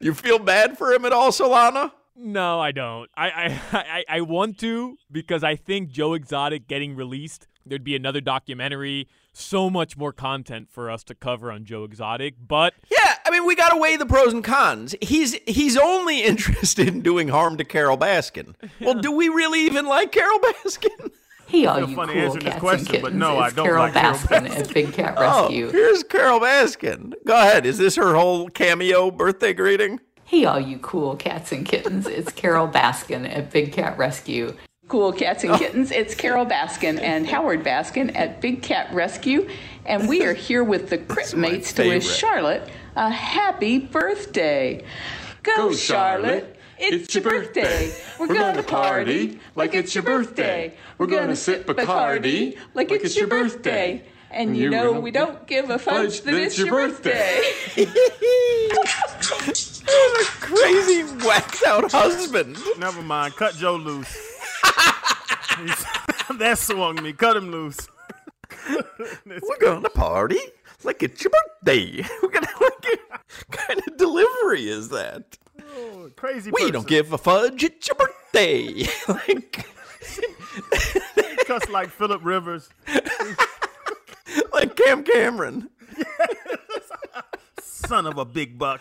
[0.00, 1.90] You feel bad for him at all, Solana?
[2.14, 3.10] No, I don't.
[3.16, 7.96] I, I, I, I want to because I think Joe Exotic getting released, there'd be
[7.96, 12.34] another documentary, so much more content for us to cover on Joe Exotic.
[12.46, 14.94] But yeah, I mean, we got to weigh the pros and cons.
[15.02, 18.54] He's he's only interested in doing harm to Carole Baskin.
[18.80, 21.12] Well, do we really even like Carole Baskin?
[21.46, 23.02] He all you funny cool answering this cats question, and kittens.
[23.02, 25.66] but no, I it's don't Carol like Carole Baskin at Big Cat oh, Rescue.
[25.66, 27.12] Oh, here's Carole Baskin.
[27.26, 27.66] Go ahead.
[27.66, 30.00] Is this her whole cameo birthday greeting?
[30.24, 32.06] Hey, all you cool cats and kittens.
[32.06, 34.56] It's Carole Baskin at Big Cat Rescue.
[34.88, 35.90] Cool cats and kittens.
[35.90, 39.48] It's Carole Baskin and Howard Baskin at Big Cat Rescue.
[39.88, 42.06] And we are here with the Crit Mates to wish.
[42.06, 44.84] Charlotte a happy birthday.
[45.42, 46.28] Go, Go, Charlotte.
[46.28, 46.54] Charlotte.
[46.80, 47.92] It's, your birthday.
[48.18, 50.74] We're, We're gonna, gonna party party like it's your birthday.
[50.98, 54.04] We're gonna sip Bacardi like it's your birthday.
[54.30, 57.42] And you know we don't give a fudge that it's your birthday.
[58.74, 58.88] What
[59.88, 62.58] a crazy whacked out husband.
[62.78, 63.34] Never mind.
[63.36, 64.14] Cut Joe loose.
[66.38, 67.14] That swung me.
[67.14, 67.88] Cut him loose.
[69.26, 70.40] We're gonna party
[70.84, 72.04] like it's your birthday.
[72.22, 73.00] We're gonna like it.
[73.50, 75.38] kind of delivery is that?
[75.76, 76.50] Oh, crazy.
[76.50, 76.72] We person.
[76.72, 77.64] don't give a fudge.
[77.64, 78.86] It's your birthday.
[79.08, 79.66] like,
[81.46, 82.68] cuss like Philip Rivers.
[84.52, 85.70] like Cam Cameron.
[87.60, 88.80] Son of a big buck.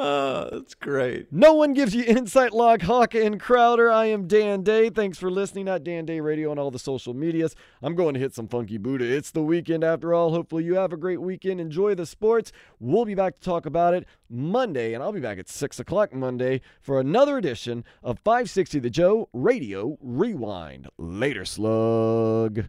[0.00, 1.26] Oh, that's great.
[1.32, 3.90] No one gives you insight like Hawk and Crowder.
[3.90, 4.90] I am Dan Day.
[4.90, 7.56] Thanks for listening at Dan Day Radio on all the social medias.
[7.82, 9.04] I'm going to hit some funky Buddha.
[9.04, 10.30] It's the weekend after all.
[10.30, 11.60] Hopefully you have a great weekend.
[11.60, 12.52] Enjoy the sports.
[12.78, 16.14] We'll be back to talk about it Monday, and I'll be back at 6 o'clock
[16.14, 20.86] Monday for another edition of 560 The Joe Radio Rewind.
[20.96, 22.68] Later, slug.